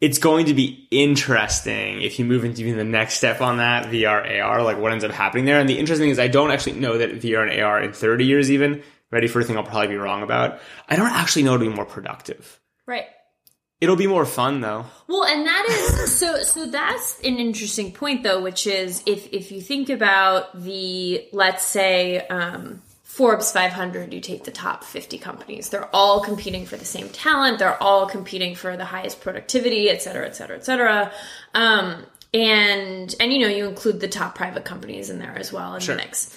[0.00, 3.86] it's going to be interesting if you move into even the next step on that
[3.86, 5.58] VR AR, like what ends up happening there.
[5.58, 8.24] And the interesting thing is, I don't actually know that VR and AR in 30
[8.24, 10.60] years, even ready for a thing I'll probably be wrong about.
[10.88, 12.60] I don't actually know it'll be more productive.
[12.86, 13.06] right.
[13.80, 14.86] It'll be more fun though.
[15.06, 16.42] Well, and that is so.
[16.42, 21.64] So that's an interesting point, though, which is if if you think about the let's
[21.64, 22.82] say um,
[23.18, 25.70] Forbes 500, you take the top 50 companies.
[25.70, 27.58] They're all competing for the same talent.
[27.58, 31.10] They're all competing for the highest productivity, et cetera, et cetera, et cetera.
[31.52, 35.74] Um, and and you know you include the top private companies in there as well
[35.74, 35.96] in Sure.
[35.96, 36.36] the mix.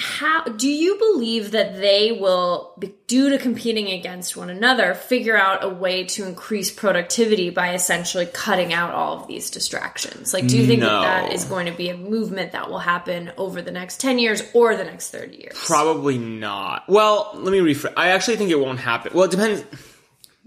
[0.00, 2.72] How do you believe that they will,
[3.08, 8.26] due to competing against one another, figure out a way to increase productivity by essentially
[8.26, 10.32] cutting out all of these distractions?
[10.32, 10.86] Like, do you think No.
[11.02, 14.20] that that is going to be a movement that will happen over the next 10
[14.20, 15.58] years or the next 30 years?
[15.66, 16.84] Probably not.
[16.88, 17.92] Well, let me rephrase.
[17.96, 19.10] I actually think it won't happen.
[19.14, 19.64] Well, it depends.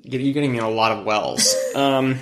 [0.03, 1.53] You're getting me in a lot of wells.
[1.75, 2.19] um,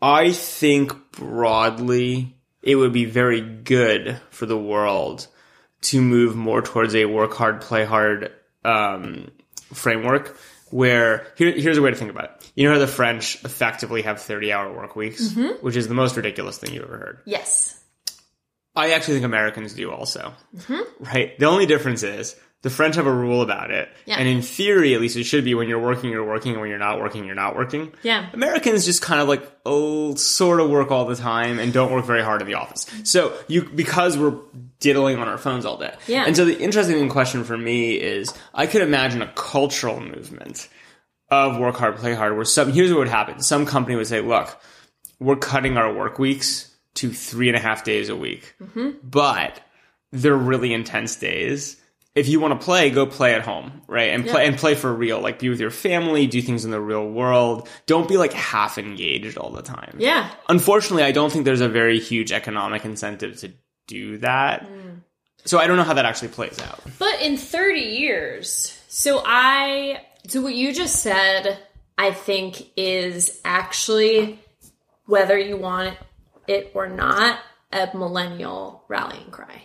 [0.00, 5.26] I think broadly it would be very good for the world
[5.82, 8.32] to move more towards a work hard, play hard
[8.64, 9.30] um,
[9.72, 10.36] framework.
[10.70, 12.52] Where here, here's a way to think about it.
[12.54, 16.16] You know how the French effectively have 30 hour work weeks, which is the most
[16.16, 17.18] ridiculous thing you've ever heard.
[17.24, 17.76] Yes.
[18.76, 20.32] I actually think Americans do also.
[20.56, 21.04] Mm-hmm.
[21.04, 21.38] Right?
[21.40, 23.88] The only difference is the French have a rule about it.
[24.04, 24.16] Yeah.
[24.18, 26.68] And in theory, at least it should be when you're working, you're working, and when
[26.68, 27.92] you're not working, you're not working.
[28.02, 28.28] Yeah.
[28.32, 32.04] Americans just kind of like, oh, sort of work all the time and don't work
[32.04, 32.86] very hard in the office.
[33.04, 34.36] So you, because we're
[34.78, 35.94] diddling on our phones all day.
[36.06, 36.24] Yeah.
[36.26, 40.68] And so the interesting question for me is I could imagine a cultural movement
[41.30, 43.40] of work hard, play hard, where some, here's what would happen.
[43.40, 44.60] Some company would say, look,
[45.18, 48.90] we're cutting our work weeks to three and a half days a week, mm-hmm.
[49.02, 49.60] but
[50.12, 51.79] they're really intense days.
[52.14, 54.10] If you want to play, go play at home, right?
[54.10, 55.20] And play and play for real.
[55.20, 57.68] Like be with your family, do things in the real world.
[57.86, 59.96] Don't be like half engaged all the time.
[59.98, 60.28] Yeah.
[60.48, 63.52] Unfortunately, I don't think there's a very huge economic incentive to
[63.86, 64.66] do that.
[64.68, 65.02] Mm.
[65.44, 66.80] So I don't know how that actually plays out.
[66.98, 71.58] But in 30 years, so I, so what you just said,
[71.96, 74.40] I think is actually,
[75.06, 75.96] whether you want
[76.46, 77.38] it or not,
[77.72, 79.62] a millennial rallying cry.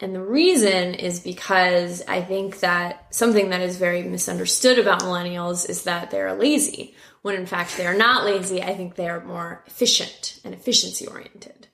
[0.00, 5.68] And the reason is because I think that something that is very misunderstood about millennials
[5.68, 8.62] is that they're lazy, when in fact they are not lazy.
[8.62, 11.68] I think they are more efficient and efficiency oriented.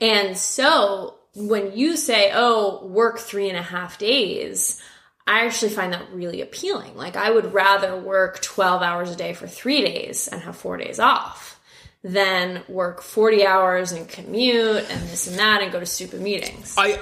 [0.00, 4.80] And so when you say, oh, work three and a half days,
[5.26, 6.96] I actually find that really appealing.
[6.96, 10.76] Like, I would rather work 12 hours a day for three days and have four
[10.76, 11.58] days off
[12.04, 16.74] than work 40 hours and commute and this and that and go to stupid meetings.
[16.76, 17.00] I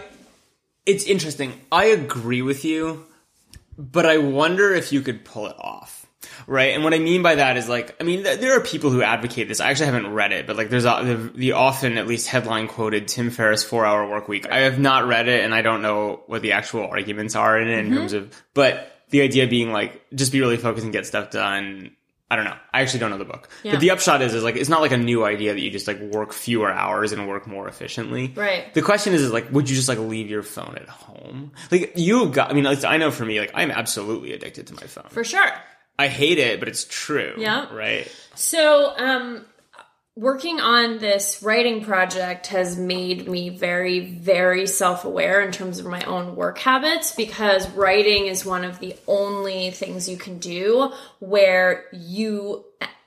[0.87, 1.61] it's interesting.
[1.71, 3.05] I agree with you,
[3.79, 6.07] but I wonder if you could pull it off.
[6.47, 6.75] Right?
[6.75, 9.03] And what I mean by that is like I mean th- there are people who
[9.03, 9.61] advocate this.
[9.61, 12.68] I actually haven't read it, but like there's a, the, the often at least headline
[12.68, 14.49] quoted Tim Ferriss 4-hour work week.
[14.49, 17.68] I have not read it and I don't know what the actual arguments are in
[17.68, 17.97] it in mm-hmm.
[17.97, 21.95] terms of but the idea being like just be really focused and get stuff done.
[22.33, 22.57] I don't know.
[22.73, 23.51] I actually don't know the book.
[23.62, 23.73] Yeah.
[23.73, 25.87] But the upshot is is like it's not like a new idea that you just
[25.87, 28.33] like work fewer hours and work more efficiently.
[28.35, 28.73] Right.
[28.73, 31.53] The question is, is like, would you just like leave your phone at home?
[31.71, 34.87] Like you've got, I mean, I know for me, like I'm absolutely addicted to my
[34.87, 35.11] phone.
[35.11, 35.53] For sure.
[35.99, 37.35] I hate it, but it's true.
[37.37, 37.71] Yeah.
[37.71, 38.11] Right.
[38.35, 39.45] So, um,
[40.14, 45.87] working on this writing project has made me very, very self aware in terms of
[45.87, 50.92] my own work habits because writing is one of the only things you can do
[51.20, 52.64] where you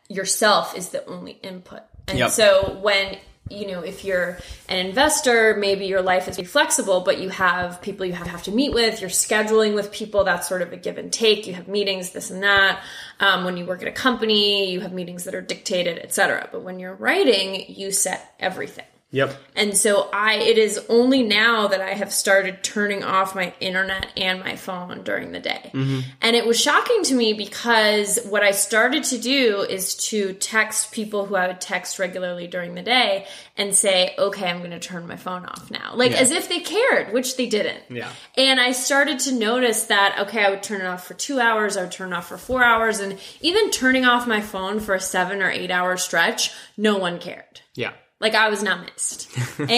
[0.10, 1.82] yourself is the only input.
[2.08, 2.32] And Yep.
[2.32, 3.18] so when
[3.50, 8.06] you know, if you're an investor, maybe your life is flexible, but you have people
[8.06, 11.14] you have to meet with, you're scheduling with people, that's sort of a give and
[11.14, 11.46] take.
[11.46, 12.82] You have meetings, this and that.
[13.20, 16.50] Um, when you work at a company, you have meetings that are dictated, etc.
[16.52, 18.86] But when you're writing, you set everything.
[19.16, 19.34] Yep.
[19.56, 24.08] And so I it is only now that I have started turning off my internet
[24.18, 25.72] and my phone during the day.
[25.74, 26.02] Mm-hmm.
[26.22, 30.92] And it was shocking to me because what I started to do is to text
[30.92, 33.26] people who I would text regularly during the day
[33.56, 36.18] and say, "Okay, I'm going to turn my phone off now." Like Yeah.
[36.18, 37.84] as if they cared, which they didn't.
[37.90, 38.10] Yeah.
[38.38, 41.78] And I started to notice that, okay, I would turn it off for two hours,
[41.78, 44.94] I would turn it off for four hours, and even turning off my phone for
[44.94, 47.92] a seven or eight hour stretch, no one cared Yeah.
[48.26, 49.30] Like I was not missed.
[49.60, 49.70] and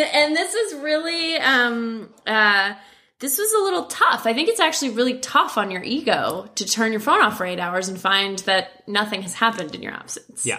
[0.00, 2.72] and this is really um uh
[3.18, 4.26] this was a little tough.
[4.26, 7.44] I think it's actually really tough on your ego to turn your phone off for
[7.44, 10.46] eight hours and find that nothing has happened in your absence.
[10.46, 10.58] Yeah.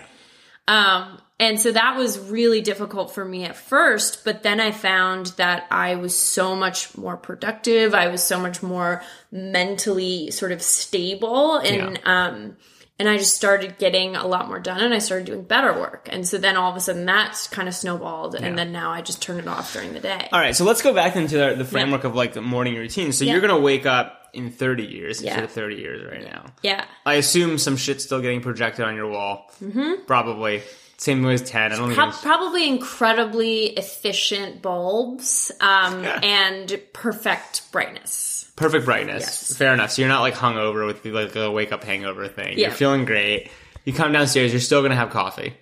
[0.68, 5.28] Um, and so that was really difficult for me at first, but then I found
[5.38, 7.94] that I was so much more productive.
[7.94, 12.56] I was so much more mentally sort of stable and, um,
[13.04, 16.08] and I just started getting a lot more done and I started doing better work.
[16.10, 18.36] And so then all of a sudden that's kind of snowballed.
[18.36, 20.30] And then now I just turn it off during the day.
[20.32, 23.12] All right, so let's go back into the, the framework of like the morning routine.
[23.12, 25.32] So you're gonna wake up in 30 years Yeah.
[25.32, 26.46] instead of 30 years right now.
[26.62, 26.86] Yeah.
[27.06, 29.52] I assume some shit's still getting projected on your wall.
[29.62, 30.06] Mm-hmm.
[30.08, 30.64] Probably.
[31.04, 31.74] Same way as 10.
[31.74, 38.50] I don't think Pro- it's- probably incredibly efficient bulbs um, and perfect brightness.
[38.56, 39.24] perfect brightness.
[39.24, 39.58] Yes.
[39.58, 39.92] Fair enough.
[39.92, 42.58] So you're not like hungover with like a wake up hangover thing.
[42.58, 42.68] Yeah.
[42.68, 43.52] You're feeling great.
[43.84, 45.58] You come downstairs, you're still gonna have coffee.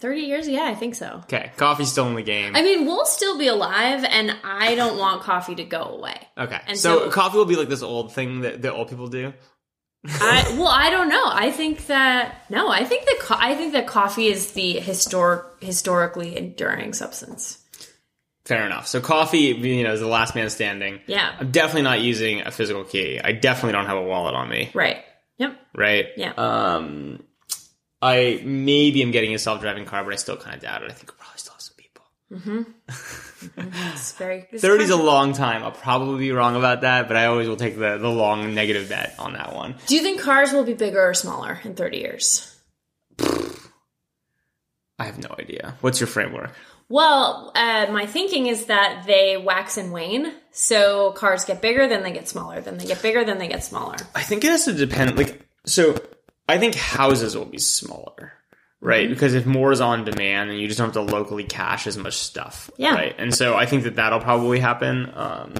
[0.00, 0.48] 30 years?
[0.48, 1.20] Yeah, I think so.
[1.24, 1.52] Okay.
[1.58, 2.56] Coffee's still in the game.
[2.56, 6.16] I mean, we'll still be alive, and I don't want coffee to go away.
[6.38, 6.60] okay.
[6.66, 9.34] and so, so- coffee will be like this old thing that, that old people do.
[10.04, 11.24] I well, I don't know.
[11.26, 15.44] I think that no, I think that co- I think that coffee is the historic,
[15.60, 17.58] historically enduring substance.
[18.46, 18.86] Fair enough.
[18.86, 21.00] So coffee, you know, is the last man standing.
[21.06, 21.36] Yeah.
[21.38, 23.20] I'm definitely not using a physical key.
[23.22, 24.70] I definitely don't have a wallet on me.
[24.74, 25.04] Right.
[25.36, 25.60] Yep.
[25.76, 26.06] Right.
[26.16, 26.32] Yeah.
[26.36, 27.22] Um,
[28.02, 30.90] I maybe am getting a self driving car, but I still kind of doubt it.
[30.90, 32.66] I think we'll probably still have some people.
[33.56, 34.46] It's very.
[34.54, 35.62] 30 is a long time.
[35.62, 38.88] I'll probably be wrong about that, but I always will take the, the long negative
[38.88, 39.76] bet on that one.
[39.86, 42.56] Do you think cars will be bigger or smaller in 30 years?
[44.98, 45.76] I have no idea.
[45.80, 46.52] What's your framework?
[46.90, 50.32] Well, uh, my thinking is that they wax and wane.
[50.50, 53.62] So cars get bigger, then they get smaller, then they get bigger, then they get
[53.62, 53.96] smaller.
[54.14, 55.16] I think it has to depend.
[55.16, 55.96] Like, so
[56.48, 58.32] I think houses will be smaller,
[58.80, 59.04] right?
[59.04, 59.12] Mm-hmm.
[59.14, 61.96] Because if more is on demand and you just don't have to locally cache as
[61.96, 62.94] much stuff, Yeah.
[62.94, 63.14] right?
[63.18, 65.10] And so I think that that'll probably happen.
[65.14, 65.54] Um,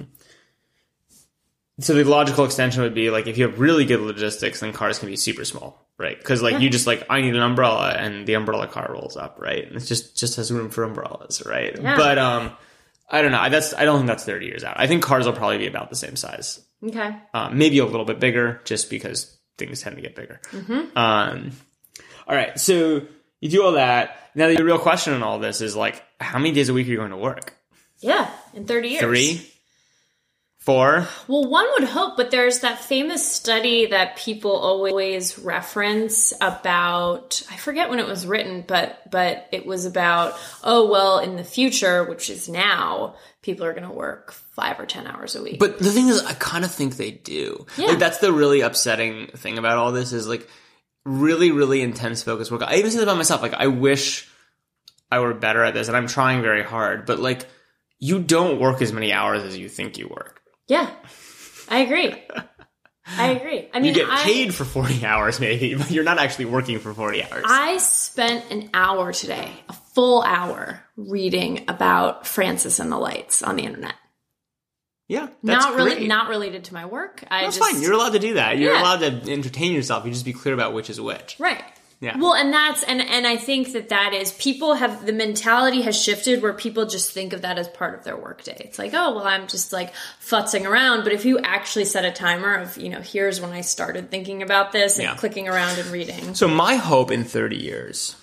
[1.79, 4.99] so the logical extension would be like if you have really good logistics, then cars
[4.99, 6.17] can be super small, right?
[6.17, 9.39] Because like you just like I need an umbrella, and the umbrella car rolls up,
[9.41, 9.65] right?
[9.67, 11.75] And it just just has room for umbrellas, right?
[11.81, 11.97] Yeah.
[11.97, 12.51] But um,
[13.09, 13.49] I don't know.
[13.49, 14.79] That's I don't think that's thirty years out.
[14.79, 17.15] I think cars will probably be about the same size Okay.
[17.33, 20.39] um, maybe a little bit bigger just because things tend to get bigger.
[20.95, 21.51] Um,
[22.31, 23.01] all right, so
[23.41, 24.15] you do all that.
[24.35, 26.91] Now the real question in all this is like, how many days a week are
[26.91, 27.53] you going to work?
[27.99, 29.01] Yeah, in 30 years.
[29.01, 29.51] Three,
[30.59, 31.09] four.
[31.27, 37.57] Well, one would hope, but there's that famous study that people always reference about I
[37.57, 42.05] forget when it was written, but but it was about oh well, in the future,
[42.05, 45.59] which is now, people are going to work 5 or 10 hours a week.
[45.59, 47.65] But the thing is, I kind of think they do.
[47.75, 47.87] Yeah.
[47.87, 50.47] Like that's the really upsetting thing about all this is like
[51.05, 52.61] really, really intense focus work.
[52.63, 53.41] I even say that about myself.
[53.41, 54.29] Like I wish
[55.11, 57.05] I were better at this, and I'm trying very hard.
[57.05, 57.45] But like,
[57.99, 60.41] you don't work as many hours as you think you work.
[60.67, 60.89] yeah.
[61.69, 62.13] I agree.
[63.17, 63.69] I agree.
[63.73, 66.79] I mean, You get I- paid for 40 hours, maybe, but you're not actually working
[66.79, 67.43] for 40 hours.
[67.47, 73.55] I spent an hour today, a full hour, reading about Francis and the Lights on
[73.55, 73.93] the internet.
[75.11, 76.07] Yeah, that's not really, great.
[76.07, 77.23] not related to my work.
[77.29, 77.81] I That's just, fine.
[77.81, 78.57] You're allowed to do that.
[78.57, 78.81] You're Yeah.
[78.81, 80.05] allowed to entertain yourself.
[80.05, 81.35] You just be clear about which is which.
[81.39, 81.63] right.
[82.03, 82.17] Yeah.
[82.17, 85.95] Well, and that's and and I think that that is people have the mentality has
[85.95, 88.55] shifted where people just think of that as part of their workday.
[88.65, 91.03] It's like, oh well, I'm just like futzing around.
[91.03, 94.41] But if you actually set a timer of, you know, here's when I started thinking
[94.41, 95.15] about this and Yeah.
[95.15, 96.33] clicking around and reading.
[96.33, 98.15] So my hope in 30 years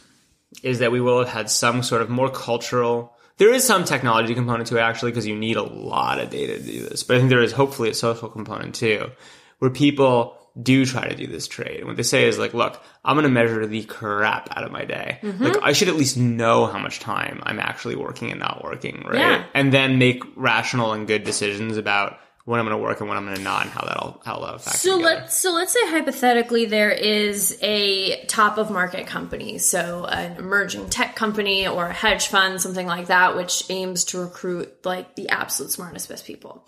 [0.64, 3.14] is that we will have had some sort of more cultural.
[3.38, 6.59] There is some technology component to it actually because you need a lot of data
[6.59, 7.03] to do this.
[7.03, 9.11] But I think there is hopefully a social component too,
[9.59, 11.79] where people do try to do this trade.
[11.79, 14.72] And what they say is like, look, I'm going to measure the crap out of
[14.72, 15.20] my day.
[15.22, 15.44] Mm-hmm.
[15.44, 19.05] Like I should at least know how much time I'm actually working and not working,
[19.07, 19.18] right?
[19.18, 19.44] Yeah.
[19.55, 23.18] And then make rational and good decisions about when I'm going to work and when
[23.18, 24.76] I'm going to not and how that'll how that'll affect.
[24.76, 30.38] So let's so let's say hypothetically there is a top of market company, so an
[30.38, 35.14] emerging tech company or a hedge fund, something like that, which aims to recruit like
[35.14, 36.66] the absolute smartest best people.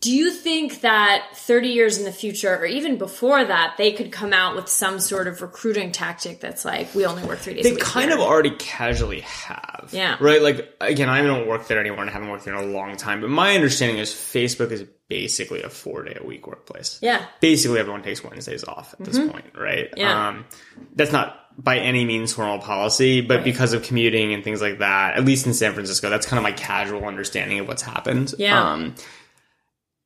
[0.00, 4.10] Do you think that 30 years in the future, or even before that, they could
[4.10, 7.66] come out with some sort of recruiting tactic that's like, we only work three days
[7.66, 8.18] a they kind here?
[8.18, 9.90] of already casually have.
[9.92, 10.16] Yeah.
[10.18, 10.40] Right?
[10.40, 12.96] Like, again, I don't work there anymore and I haven't worked there in a long
[12.96, 16.98] time, but my understanding is Facebook is basically a four day a week workplace.
[17.02, 17.18] Yeah.
[17.18, 17.26] Mm-hmm.
[17.42, 19.92] Basically, everyone takes Wednesdays off at this point, right?
[19.98, 20.28] Yeah.
[20.28, 20.46] Um,
[20.94, 25.16] that's not by any means formal policy, but because of commuting and things like that,
[25.16, 28.32] at least in San Francisco, that's kind of my casual understanding of what's happened.
[28.38, 28.72] Yeah.
[28.72, 28.94] Um,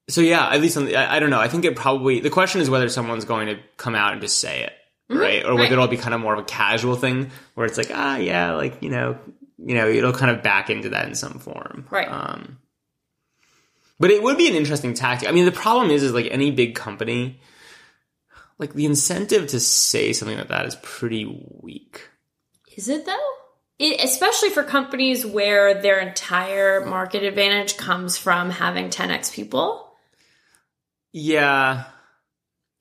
[0.08, 1.40] so yeah, at least on the, I, I don't know.
[1.40, 4.38] I think it probably the question is whether someone's going to come out and just
[4.38, 4.72] say it,
[5.08, 5.44] right?
[5.44, 5.58] Or whether Mm-hmm.
[5.60, 5.72] Right.
[5.72, 8.82] it'll be kind of more of a casual thing where it's like, ah, yeah, like
[8.82, 9.18] you know,
[9.58, 12.08] you know, it'll kind of back into that in some form, Right.
[12.08, 12.58] Um,
[13.98, 15.28] But it would be an interesting tactic.
[15.28, 17.40] I mean, the problem is, is like any big company,
[18.58, 21.24] like the incentive to say something like that is pretty
[21.62, 22.08] weak.
[22.76, 23.30] Is it though?
[23.78, 29.83] It, especially for companies where their entire market advantage comes from having 10x people.
[31.14, 31.84] Yeah.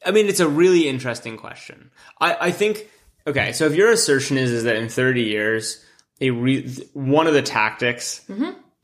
[0.04, 1.92] I mean, it's a really interesting question.
[2.20, 2.90] I, I think,
[3.28, 5.86] okay, so if your assertion is, is that in 30 years,
[6.20, 8.22] a re- one of the tactics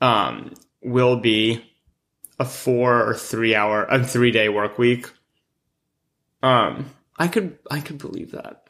[0.00, 1.64] um, will be
[2.38, 5.10] a four or three hour, a three day work week.
[6.42, 6.88] Um,
[7.18, 8.68] I could, I could believe that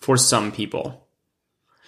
[0.00, 1.06] for some people.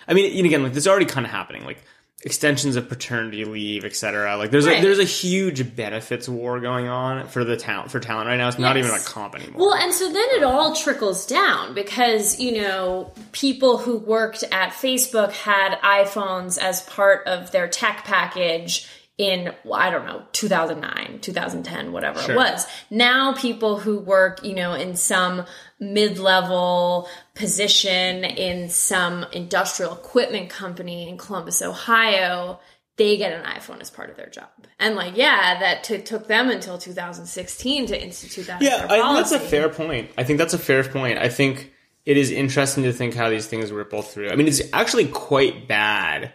[0.07, 1.65] I mean, and again, like this is already kind of happening.
[1.65, 1.83] Like
[2.25, 4.37] extensions of paternity leave, etc.
[4.37, 4.81] Like there's Right.
[4.81, 8.49] a there's a huge benefits war going on for the talent for talent right now.
[8.49, 8.87] It's not Yes.
[8.87, 9.69] even a comp anymore.
[9.69, 14.71] Well, and so then it all trickles down because, you know, people who worked at
[14.73, 18.89] Facebook had iPhones as part of their tech package
[19.19, 22.35] in, I don't know, 2009, 2010, whatever Sure.
[22.35, 22.67] it was.
[22.89, 25.45] Now people who work, you know, in some
[25.81, 32.61] mid-level position in some industrial equipment company in Columbus, Ohio,
[32.97, 34.49] they get an iPhone as part of their job.
[34.79, 38.63] And like, yeah, that t- took them until 2016 to institute that.
[38.63, 40.11] Yeah, I think that's a fair point.
[40.17, 41.19] I think that's a fair point.
[41.19, 41.73] I think
[42.07, 44.31] it is interesting to think how these things ripple through.
[44.31, 46.33] I mean, it's actually quite bad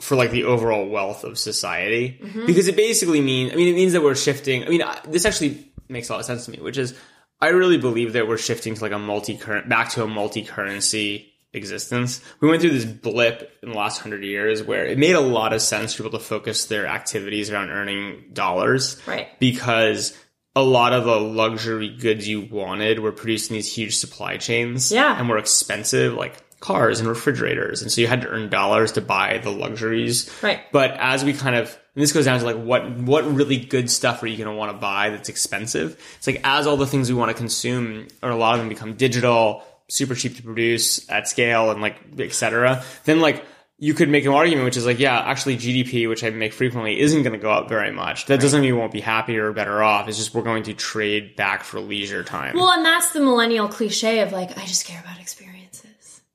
[0.00, 2.46] for like the overall wealth of society Mm-hmm.
[2.46, 3.52] because it basically means.
[3.52, 4.64] I mean, it means that we're shifting.
[4.64, 6.94] I mean, I- this actually makes a lot of sense to me, which is
[7.40, 10.42] I really believe that we're shifting to like a multi current back to a multi
[10.42, 12.20] currency existence.
[12.40, 15.52] We went through this blip in the last hundred years where it made a lot
[15.52, 19.28] of sense for people to focus their activities around earning dollars Right.
[19.38, 20.16] because
[20.56, 24.90] a lot of the luxury goods you wanted were produced in these huge supply chains
[24.90, 25.16] Yeah.
[25.18, 27.82] and were expensive like cars and refrigerators.
[27.82, 30.30] And so you had to earn dollars to buy the luxuries.
[30.42, 30.60] Right.
[30.72, 33.90] but as we kind of and this goes down to like what what really good
[33.90, 36.00] stuff are you going to want to buy that's expensive?
[36.16, 38.68] It's like as all the things we want to consume or a lot of them
[38.68, 43.44] become digital super cheap to produce at scale and like etc then like
[43.78, 46.98] you could make an argument which is like yeah actually gdp which i make frequently
[46.98, 48.24] isn't going to go up very much.
[48.26, 50.08] That doesn't mean we won't be happier or better off.
[50.08, 52.56] It's just we're going to trade back for leisure time.
[52.56, 55.90] Well, and that's the millennial cliche of like, I just care about experiences,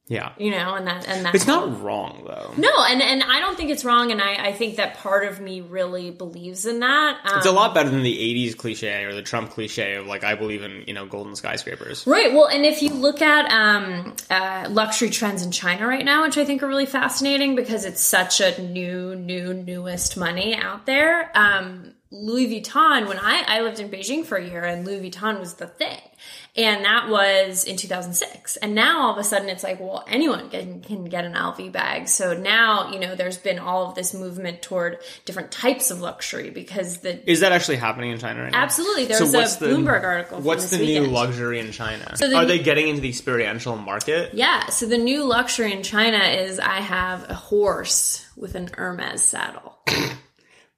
[0.10, 3.40] yeah you know, and that and that's it's not wrong though No, and and I
[3.40, 6.82] don't think it's wrong, and I I think that part of me really believes in
[6.82, 7.22] that.
[7.24, 10.26] Um, it's a lot better than the 80s cliche or the trump cliche of like
[10.26, 12.34] i believe in you know golden skyscrapers Right.
[12.34, 16.38] Well, and if you look at um, uh, luxury trends in China right now, which
[16.38, 21.32] I think are really fascinating because it's such a new, new, newest money out there.
[21.38, 25.40] Um, Louis Vuitton, when I, I lived in Beijing for a year and Louis Vuitton
[25.40, 26.00] was the thing.
[26.56, 28.58] And that was in 2006.
[28.58, 31.72] And now all of a sudden it's like, well, anyone can, can get an LV
[31.72, 32.08] bag.
[32.08, 36.50] So now, you know, there's been all of this movement toward different types of luxury
[36.50, 38.62] because the Is that actually happening in China right now?
[38.64, 39.06] Absolutely.
[39.06, 40.42] There So was a the- Bloomberg article.
[40.42, 41.12] What's the new weekend.
[41.14, 42.16] luxury in China?
[42.18, 44.34] the- Are they getting into the experiential market?
[44.34, 49.22] Yeah, so the new luxury in China is I have a horse with an Hermes
[49.24, 49.78] saddle.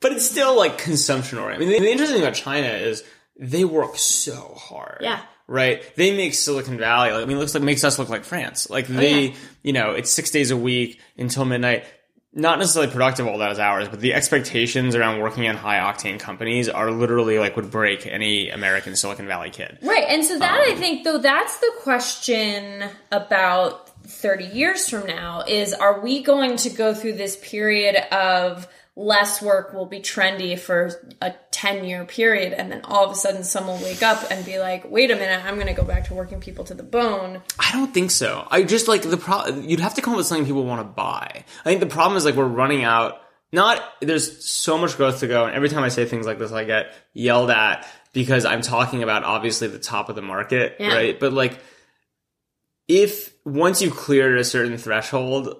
[0.02, 1.68] But it's still like consumption oriented.
[1.68, 3.04] I mean, the interesting thing about China is
[3.38, 4.98] they work so hard.
[5.02, 5.22] Yeah.
[5.48, 5.84] Right?
[5.96, 8.70] They make Silicon Valley, like, I mean, it looks like, makes us look like France.
[8.70, 9.36] Like oh, they, Oh, yeah.
[9.64, 11.86] you know, it's six days a week until midnight.
[12.34, 16.70] Not necessarily productive all those hours, but the expectations around working in high octane companies
[16.70, 19.78] are literally like would break any American Silicon Valley kid.
[19.82, 25.06] Right, and so that I um, think though that's the question about 30 years from
[25.06, 28.66] now is are we going to go through this period of
[28.96, 33.16] less work will be trendy for a 10 year period and then all of a
[33.16, 35.86] sudden someone will wake up and be like wait a minute i'm going to go
[35.86, 38.46] back to working people to the bone I don't think so.
[38.52, 40.94] I just like the problem You'd have to come up with something people want to
[40.94, 41.46] buy.
[41.62, 43.22] I think the problem is like we're running out.
[43.54, 46.52] Not there's so much growth to go, and every time I say things like this,
[46.52, 50.94] I get yelled at because I'm talking about obviously the top of the market, Yeah.
[50.94, 51.20] right?
[51.20, 51.60] But like,
[52.88, 55.56] if once you've cleared a certain threshold,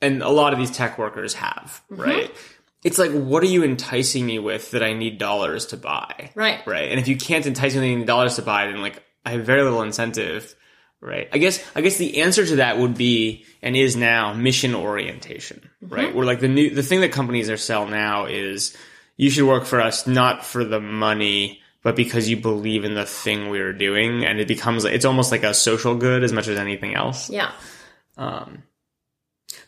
[0.00, 2.00] and a lot of these tech workers have, mm-hmm.
[2.02, 2.34] right?
[2.82, 6.30] It's like, what are you enticing me with that I need dollars to buy?
[6.34, 6.66] Right.
[6.66, 6.90] Right.
[6.90, 9.62] And if you can't entice me with dollars to buy, then like I have very
[9.62, 10.54] little incentive.
[11.02, 11.28] Right.
[11.32, 15.70] I guess I guess the answer to that would be and is now mission orientation.
[15.80, 16.14] Right.
[16.14, 18.76] Where like the new the thing that companies are sell now is
[19.16, 23.06] you should work for us not for the money, but because you believe in the
[23.06, 26.48] thing we are doing, and it becomes it's almost like a social good as much
[26.48, 27.30] as anything else.
[27.30, 27.52] yeah
[28.18, 28.62] Um,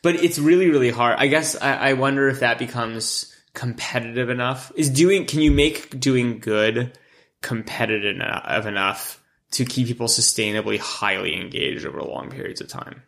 [0.02, 1.16] but it's really, really hard.
[1.18, 4.72] I guess I, I wonder if that becomes competitive enough.
[4.76, 6.96] Is doing, can you make doing good
[7.40, 9.22] competitive enough,
[9.52, 13.02] to keep people sustainably highly engaged over long periods of time?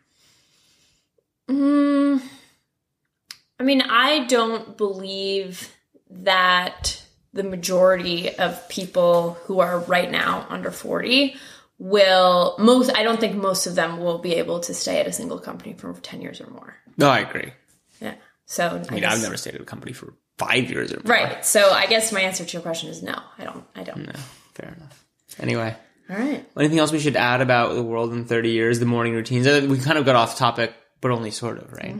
[1.49, 2.21] Mm,
[3.59, 5.73] I mean, I don't believe
[6.09, 7.01] that
[7.33, 11.35] the majority of people who are right now under 40
[11.77, 15.11] will most I don't think most of them will be able to stay at a
[15.11, 16.75] single company for 10 years or more.
[16.97, 17.51] No, I agree.
[18.01, 18.15] Yeah.
[18.45, 21.13] So I mean, I've never stayed at a company for five years or more.
[21.15, 21.45] Right.
[21.45, 23.15] So I guess my answer to your question is no.
[23.37, 24.05] I don't I don't.
[24.05, 24.13] No,
[24.53, 25.05] fair enough.
[25.39, 25.75] Anyway,
[26.09, 26.45] All right.
[26.57, 29.45] anything else we should add about the world in 30 years, the morning routines?
[29.67, 30.73] We kind of got off topic,
[31.05, 31.95] but only sort of, right?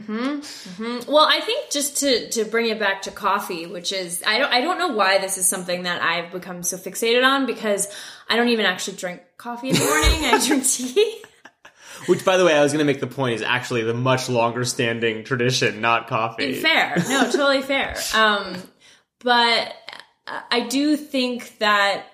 [1.06, 4.52] Well, I think just to to bring it back to coffee, which is I don't
[4.52, 7.86] I don't know why this is something that I've become so fixated on because
[8.28, 10.24] I don't even actually drink coffee in the morning.
[10.24, 11.22] I drink tea.
[12.06, 14.28] Which, by the way, I was going to make the point is actually the much
[14.28, 16.54] longer standing tradition, not coffee.
[16.54, 16.96] fair.
[17.08, 17.94] No, totally fair.
[18.12, 18.56] Um,
[19.20, 19.72] but
[20.50, 22.06] I do think that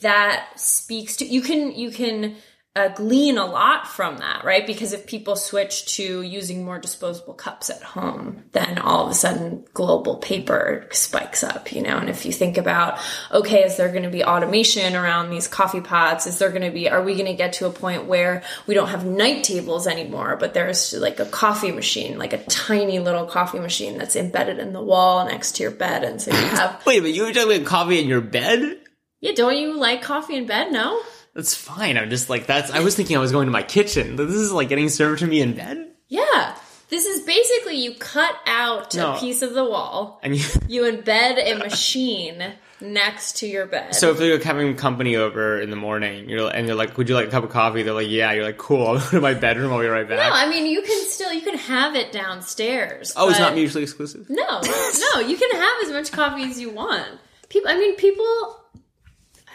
[0.00, 2.36] that speaks to you can you can
[2.78, 4.64] uh, glean a lot from that, right?
[4.64, 9.14] Because if people switch to using more disposable cups at home, then all of a
[9.14, 11.98] sudden global paper spikes up, you know.
[11.98, 12.98] And if you think about,
[13.32, 16.28] okay, is there going to be automation around these coffee pots?
[16.28, 16.88] Is there going to be?
[16.88, 20.36] Are we going to get to a point where we don't have night tables anymore,
[20.38, 24.72] but there's like a coffee machine, like a tiny little coffee machine that's embedded in
[24.72, 26.80] the wall next to your bed, and so you have.
[26.86, 28.78] Wait, but you were talking about coffee in your bed?
[29.20, 30.70] yeah, don't you like coffee in bed?
[30.70, 31.00] No.
[31.38, 31.96] That's fine.
[31.96, 34.16] I'm just like, that's, I was thinking I was going to my kitchen.
[34.16, 35.86] This is like getting served to me in bed?
[36.08, 36.56] Yeah.
[36.88, 39.14] This is basically you cut out No.
[39.14, 43.94] a piece of the wall, And you, you embed a machine next to your bed.
[43.94, 47.14] so if you're having company over in the morning, you're, and you're like, would you
[47.14, 47.84] like a cup of coffee?
[47.84, 48.32] They're like, yeah.
[48.32, 48.84] You're like, cool.
[48.88, 49.72] I'll go to my bedroom.
[49.72, 50.18] I'll be right back.
[50.18, 53.12] no, I mean you can still you can have it downstairs.
[53.16, 54.28] oh, it's but- not mutually exclusive?
[54.28, 57.06] No, no, you can have as much coffee as you want.
[57.48, 58.56] People, I mean, people.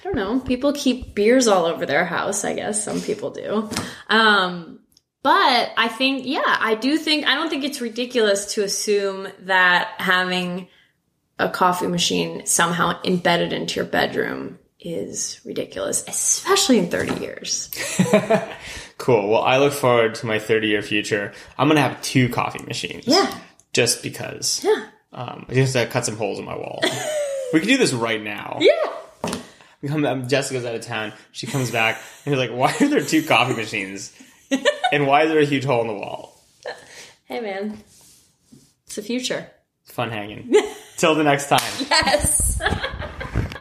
[0.03, 0.39] I don't know.
[0.41, 2.43] People keep beers all over their house.
[2.43, 3.69] I guess some people do.
[4.09, 4.79] Um,
[5.21, 7.25] but I think, yeah, I do think.
[7.25, 10.67] I don't think it's ridiculous to assume that having
[11.39, 17.69] a coffee machine somehow embedded into your bedroom is ridiculous, especially in thirty years.
[18.99, 19.27] Cool.
[19.29, 21.33] Well, I look forward to my 30 year future.
[21.57, 23.03] I'm going to have two coffee machines.
[23.05, 23.37] Yeah,
[23.73, 24.63] Just because.
[24.63, 26.79] yeah, Um, I just have to cut some holes in my wall.
[27.53, 28.59] we can do this right now.
[28.61, 28.71] yeah.
[29.83, 31.11] We come, um, Jessica's out of town.
[31.33, 34.13] She comes back and you're like, why are there two coffee machines?
[34.93, 36.41] and why is there a huge hole in the wall?
[37.25, 37.77] Hey, man,
[38.85, 39.45] it's the future.
[39.83, 40.55] Fun hanging.
[40.97, 41.59] Till the next time.
[41.89, 42.61] Yes.